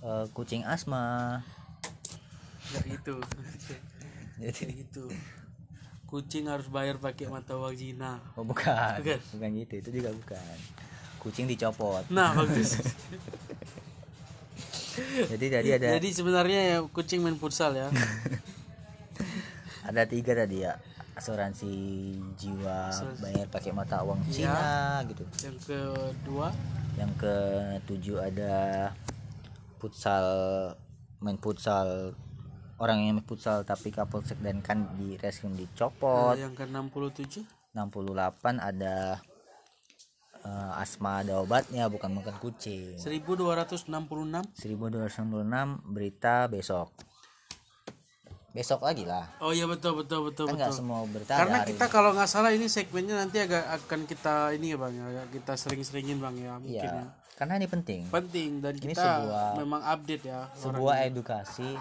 eh, 0.00 0.24
kucing 0.32 0.64
asma. 0.64 1.44
Nggak 2.72 2.84
gitu 2.96 3.16
jadi 4.38 4.52
kayak 4.60 4.72
gitu 4.86 5.04
kucing 6.08 6.48
harus 6.48 6.72
bayar 6.72 6.96
pakai 6.96 7.28
mata 7.28 7.52
uang 7.52 7.76
Cina. 7.76 8.16
Oh 8.32 8.40
bukan. 8.40 8.96
Bukan. 9.04 9.20
bukan 9.36 9.50
gitu. 9.60 9.72
Itu 9.76 9.90
juga 9.92 10.10
bukan. 10.16 10.56
Kucing 11.20 11.44
dicopot. 11.44 12.08
Nah 12.08 12.32
bagus 12.32 12.80
jadi 15.28 15.46
tadi 15.50 15.68
ada 15.72 15.86
jadi 15.96 16.08
sebenarnya 16.10 16.60
ya 16.64 16.78
kucing 16.84 17.20
main 17.20 17.34
futsal 17.34 17.72
ya. 17.72 17.88
Ada 19.88 20.04
tiga 20.04 20.36
tadi 20.36 20.60
ya. 20.60 20.76
Asuransi 21.16 21.72
jiwa 22.36 22.92
bayar 23.18 23.48
pakai 23.48 23.72
mata 23.72 24.04
uang 24.04 24.20
Iya. 24.28 24.30
Cina 24.30 24.68
gitu. 25.08 25.24
Yang 25.42 25.58
kedua? 25.64 26.48
Yang 26.94 27.12
ketujuh 27.18 28.16
ada 28.20 28.54
futsal 29.80 30.26
main 31.18 31.40
futsal. 31.40 32.12
Orang 32.78 33.02
yang 33.02 33.18
main 33.18 33.26
futsal 33.26 33.64
tapi 33.64 33.90
kapolsek 33.90 34.38
dan 34.38 34.62
kan 34.62 34.92
di 34.94 35.18
reskrim 35.18 35.56
dicopot. 35.56 36.38
Yang 36.38 36.52
ke 36.54 36.64
67 36.68 37.42
68 37.74 38.60
ada 38.60 39.18
eh, 40.48 40.80
asma 40.80 41.20
ada 41.20 41.36
obatnya 41.38 41.84
bukan 41.86 42.08
makan 42.14 42.36
kucing. 42.38 42.96
1266 42.96 43.84
1296 44.56 45.28
berita 45.86 46.48
besok. 46.48 46.88
Besok 48.48 48.80
lagi 48.80 49.04
lah. 49.04 49.28
Oh 49.38 49.52
iya 49.52 49.68
betul 49.68 49.92
betul 49.94 50.24
betul 50.24 50.48
kan 50.48 50.56
betul. 50.58 50.72
semua 50.74 51.04
berita 51.04 51.36
karena 51.36 51.62
kita 51.62 51.84
kalau 51.86 52.10
nggak 52.10 52.26
salah 52.26 52.48
ini 52.48 52.64
segmennya 52.66 53.14
nanti 53.14 53.38
agak 53.38 53.60
akan 53.76 54.00
kita 54.02 54.50
ini 54.52 54.72
ya 54.72 54.76
bang 54.76 54.94
ya. 54.96 55.04
Kita 55.28 55.52
sering-seringin 55.54 56.16
bang 56.16 56.34
ya 56.34 56.52
mungkin 56.56 56.74
Iya, 56.74 56.82
ya. 56.88 57.04
karena 57.36 57.54
ini 57.54 57.66
penting. 57.68 58.00
Penting 58.08 58.50
dan 58.58 58.74
Ini 58.74 58.82
kita 58.88 59.04
sebuah- 59.04 59.54
memang 59.54 59.80
update 59.84 60.24
ya 60.24 60.48
sebuah 60.56 60.96
edukasi 61.04 61.76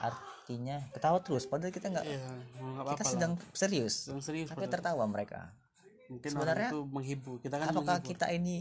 artinya 0.00 0.80
ketawa 0.90 1.20
terus. 1.20 1.44
Padahal 1.44 1.70
kita 1.70 1.86
nggak 1.88 2.02
Iya, 2.02 2.18
nggak 2.56 2.84
kita 2.96 3.04
sedang 3.04 3.32
serius. 3.52 4.08
Sedang 4.08 4.24
serius 4.24 4.48
tapi 4.48 4.64
padahal. 4.64 4.74
tertawa 4.74 5.04
mereka 5.04 5.52
mungkin 6.08 6.30
sebenarnya- 6.32 6.70
itu 6.72 6.80
menghibur. 6.84 7.36
Kita 7.38 7.56
kan 7.56 7.66
apakah 7.70 8.00
menghibur. 8.00 8.10
kita 8.10 8.26
ini 8.32 8.56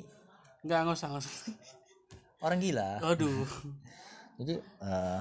nggak 0.64 0.80
nggak 0.84 0.98
usah 0.98 1.08
nggak 1.12 1.24
usah. 1.24 1.34
orang 2.46 2.60
gila? 2.60 2.90
Aduh. 3.02 3.48
Jadi 4.38 4.54
eh, 4.62 5.20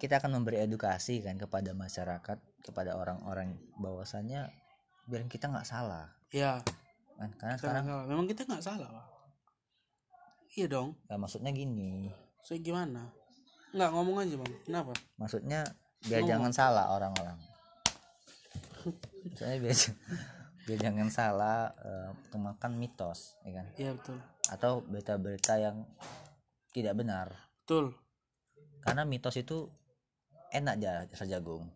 kita 0.00 0.16
akan 0.16 0.40
memberi 0.40 0.64
edukasi 0.64 1.20
kan 1.20 1.36
kepada 1.36 1.76
masyarakat 1.76 2.38
kepada 2.60 2.96
orang-orang 2.96 3.56
bahwasannya 3.76 4.48
biar 5.06 5.28
kita 5.28 5.48
nggak 5.48 5.68
salah. 5.68 6.08
Ya 6.32 6.60
kan 7.20 7.30
karena 7.36 7.54
kita 7.54 7.60
sekarang 7.60 7.84
salah. 7.84 8.04
memang 8.08 8.26
kita 8.26 8.42
nggak 8.48 8.64
salah 8.64 8.88
Pak. 8.88 9.06
iya 10.50 10.66
dong. 10.66 10.96
Ya, 11.06 11.14
maksudnya 11.14 11.52
gini. 11.52 12.10
So 12.42 12.56
gimana? 12.56 13.12
Nggak 13.70 13.90
ngomong 13.94 14.16
aja 14.18 14.34
bang. 14.34 14.52
Kenapa? 14.66 14.92
Maksudnya 15.14 15.60
biar 16.02 16.24
Ngomong. 16.24 16.32
jangan 16.32 16.52
salah 16.56 16.86
orang-orang 16.90 17.38
maksudnya 19.26 19.56
biar 19.60 19.76
biar 20.66 20.78
jangan 20.78 21.08
salah 21.10 21.72
eh, 21.80 22.10
memakan 22.36 22.72
mitos 22.78 23.36
ya 23.44 23.60
kan? 23.60 23.66
Iya 23.76 23.90
betul. 23.96 24.16
Atau 24.50 24.72
berita-berita 24.86 25.60
yang 25.60 25.84
tidak 26.70 26.94
benar. 26.96 27.32
Betul. 27.62 27.94
Karena 28.80 29.04
mitos 29.04 29.36
itu 29.36 29.68
enak 30.50 30.74
aja 30.82 31.06
rasa 31.06 31.26
jagung 31.30 31.70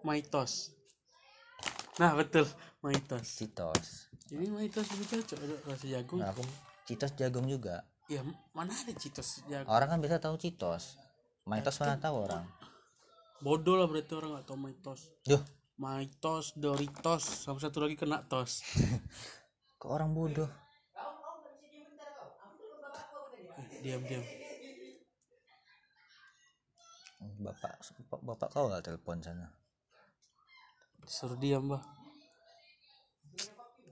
maitos 0.00 0.72
nah 2.00 2.16
betul. 2.16 2.48
Maitos 2.80 3.36
citos. 3.36 4.08
Ini 4.32 4.48
maitos 4.48 4.88
lebih 4.88 5.20
cocok 5.20 5.38
rasa 5.68 5.84
jagung. 5.84 6.24
Nah, 6.24 6.32
aku 6.32 6.40
citos 6.88 7.12
jagung 7.12 7.44
juga. 7.44 7.84
Ya 8.08 8.24
mana 8.56 8.72
ada 8.72 8.96
citos 8.96 9.44
jagung? 9.44 9.68
Orang 9.68 9.92
kan 9.92 10.00
biasa 10.00 10.16
tahu 10.16 10.40
citos. 10.40 10.96
Mitos 11.44 11.76
mana 11.76 12.00
tahu 12.00 12.24
orang. 12.24 12.48
bodoh 13.44 13.76
lah 13.76 13.84
berarti 13.84 14.16
orang 14.16 14.36
nggak 14.36 14.46
tahu 14.48 14.58
maitos 14.60 15.00
Duh, 15.28 15.40
maitos 15.80 16.52
doritos 16.60 17.24
sama 17.24 17.56
satu 17.56 17.80
lagi 17.80 17.96
kena 17.96 18.20
tos. 18.28 18.60
Kok 19.80 19.88
orang 19.88 20.12
bodoh? 20.12 20.52
Diam 23.80 24.04
diam. 24.04 24.20
Bapak 27.40 27.80
bapak, 27.80 28.20
bapak 28.20 28.48
kau 28.52 28.68
lah 28.68 28.84
telepon 28.84 29.24
sana? 29.24 29.48
Suruh 31.08 31.40
diam 31.40 31.64
bah 31.72 31.80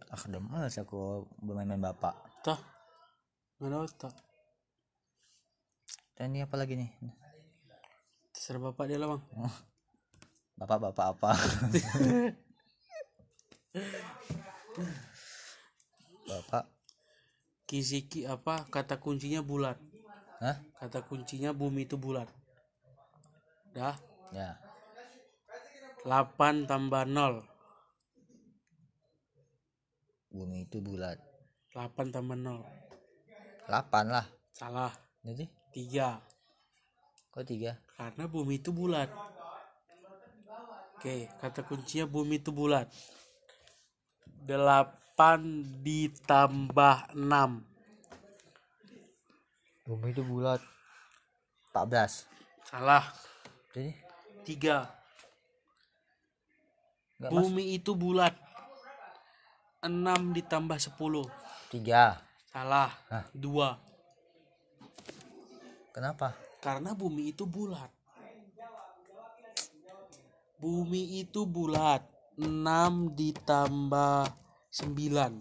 ah 0.09 0.23
udah 0.25 0.41
males 0.41 0.77
aku 0.81 1.29
bermain-main 1.41 1.81
bapak. 1.81 2.17
Tah 2.41 2.61
mana 3.61 3.85
otak 3.85 4.13
dan 6.17 6.33
ini 6.33 6.45
apa 6.45 6.57
lagi 6.57 6.77
nih? 6.77 6.89
Terserah 8.33 8.73
bapak 8.73 8.89
dia 8.89 9.01
lah 9.01 9.17
bang 9.17 9.25
bapak 10.59 10.79
bapak 10.91 11.07
apa 11.15 11.33
bapak 16.29 16.65
kisiki 17.65 18.27
apa 18.27 18.67
kata 18.69 18.99
kuncinya 18.99 19.41
bulat 19.41 19.79
Hah? 20.43 20.59
kata 20.83 21.07
kuncinya 21.07 21.55
bumi 21.55 21.87
itu 21.87 21.95
bulat 21.95 22.29
Dah. 23.79 23.95
Ya. 24.35 24.59
8 26.03 26.67
tambah 26.67 27.05
0. 27.05 27.47
Bumi 30.35 30.67
itu 30.67 30.83
bulat. 30.83 31.23
8 31.71 32.11
tambah 32.11 32.35
0. 32.35 32.65
8 33.71 34.11
lah. 34.11 34.27
Salah. 34.51 34.91
Jadi 35.23 35.47
3. 35.71 36.19
kok 37.31 37.45
3? 37.45 37.77
Karena 37.95 38.25
bumi 38.27 38.59
itu 38.59 38.75
bulat. 38.75 39.07
Oke, 40.99 41.31
kata 41.39 41.63
kuncinya 41.63 42.11
bumi 42.11 42.43
itu 42.43 42.51
bulat. 42.51 42.91
8 44.51 45.87
ditambah 45.87 47.15
6. 47.15 47.63
Bumi 49.87 50.11
itu 50.11 50.27
bulat. 50.27 50.59
14. 51.71 52.27
Salah. 52.67 53.07
Jadi 53.71 53.95
3. 54.43 54.91
enggak 57.15 57.31
mas 57.31 57.47
Bumi 57.47 57.79
itu 57.79 57.95
bulat. 57.95 58.35
6 59.87 60.35
ditambah 60.35 60.83
10. 60.83 61.31
3. 61.79 62.19
Salah. 62.51 62.91
Hah? 63.07 63.23
2. 63.39 65.95
Kenapa? 65.95 66.35
Karena 66.59 66.91
bumi 66.91 67.31
itu 67.31 67.47
bulat. 67.47 67.98
Bumi 70.59 71.23
itu 71.23 71.47
bulat. 71.47 72.03
6 72.39 73.15
ditambah 73.19 74.31
9. 74.71 75.39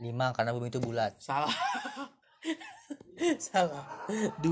5 0.00 0.34
karena 0.34 0.50
bumi 0.54 0.66
itu 0.70 0.80
bulat. 0.82 1.14
Salah. 1.18 1.54
Salah. 3.50 3.86
2. 4.38 4.42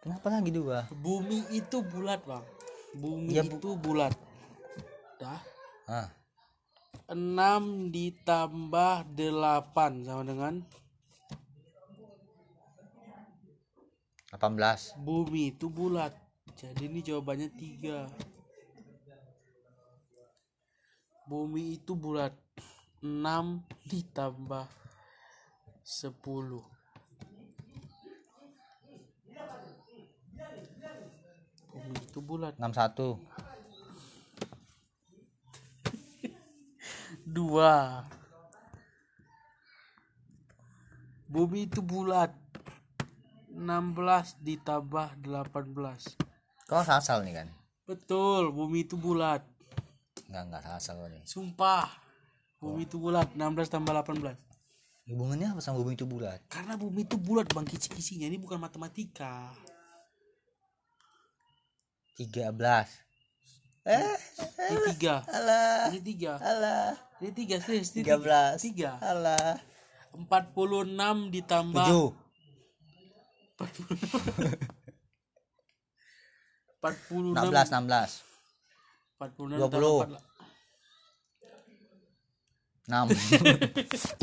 Kenapa 0.00 0.26
lagi 0.32 0.50
2? 0.50 0.90
Bumi 0.96 1.44
itu 1.52 1.84
bulat, 1.84 2.24
Bang. 2.24 2.42
Bumi 2.96 3.36
Ya, 3.36 3.42
Bu. 3.46 3.58
itu 3.60 3.70
bulat. 3.78 4.14
Dah. 5.20 5.42
Ah, 5.86 6.08
6 7.10 7.90
ditambah 7.90 8.94
8 9.14 10.06
sama 10.06 10.22
dengan 10.22 10.54
18. 14.30 14.94
bumi 15.02 15.50
itu 15.50 15.66
bulat. 15.66 16.14
Jadi 16.56 16.88
ini 16.88 17.02
jawabannya 17.02 17.52
3. 17.52 18.06
Bumi 21.30 21.78
itu 21.78 21.94
bulat. 21.94 22.34
6 23.00 23.62
ditambah 23.86 24.66
10. 25.84 26.62
Bumi 31.70 31.96
itu 32.02 32.18
bulat. 32.18 32.54
61. 32.58 33.22
2. 37.26 38.04
Bumi 41.30 41.70
itu 41.70 41.78
bulat. 41.78 42.34
16 43.50 44.40
ditambah 44.42 45.14
18. 45.22 46.29
Kau 46.70 46.86
asal 46.86 47.26
nih 47.26 47.34
kan? 47.34 47.50
Betul, 47.82 48.54
bumi 48.54 48.86
itu 48.86 48.94
bulat. 48.94 49.42
Enggak, 50.30 50.62
enggak 50.62 50.78
asal 50.78 51.02
nih. 51.10 51.18
Sumpah. 51.26 51.90
Bumi 52.62 52.86
itu 52.86 52.94
bulat 52.94 53.26
16 53.34 53.66
tambah 53.66 53.90
18. 53.90 54.38
Hubungannya 55.10 55.50
apa 55.50 55.58
sama 55.58 55.82
bumi 55.82 55.98
itu 55.98 56.06
bulat? 56.06 56.38
Karena 56.46 56.78
bumi 56.78 57.02
itu 57.02 57.18
bulat 57.18 57.50
bang 57.50 57.66
kisi-kisinya 57.66 58.30
ini 58.30 58.38
bukan 58.38 58.62
matematika. 58.62 59.50
13. 62.14 62.86
Eh, 63.90 64.14
Ini 64.70 64.78
tiga. 64.94 65.26
alah, 65.26 65.90
Ini 65.90 65.98
tiga. 66.04 66.38
alah. 66.38 66.94
Ini 67.18 67.34
tiga 67.34 67.56
serius. 67.58 67.90
Ini 67.96 68.06
13. 68.06 68.62
Tiga. 68.62 69.02
Alah. 69.02 69.58
46 70.14 71.34
ditambah 71.34 71.82
7. 71.82 72.14
46 73.58 74.78
16, 76.80 77.36
16. 77.36 78.24
46 79.18 79.68
20. 79.68 80.16
ditambah 82.88 83.14
6. 83.14 84.16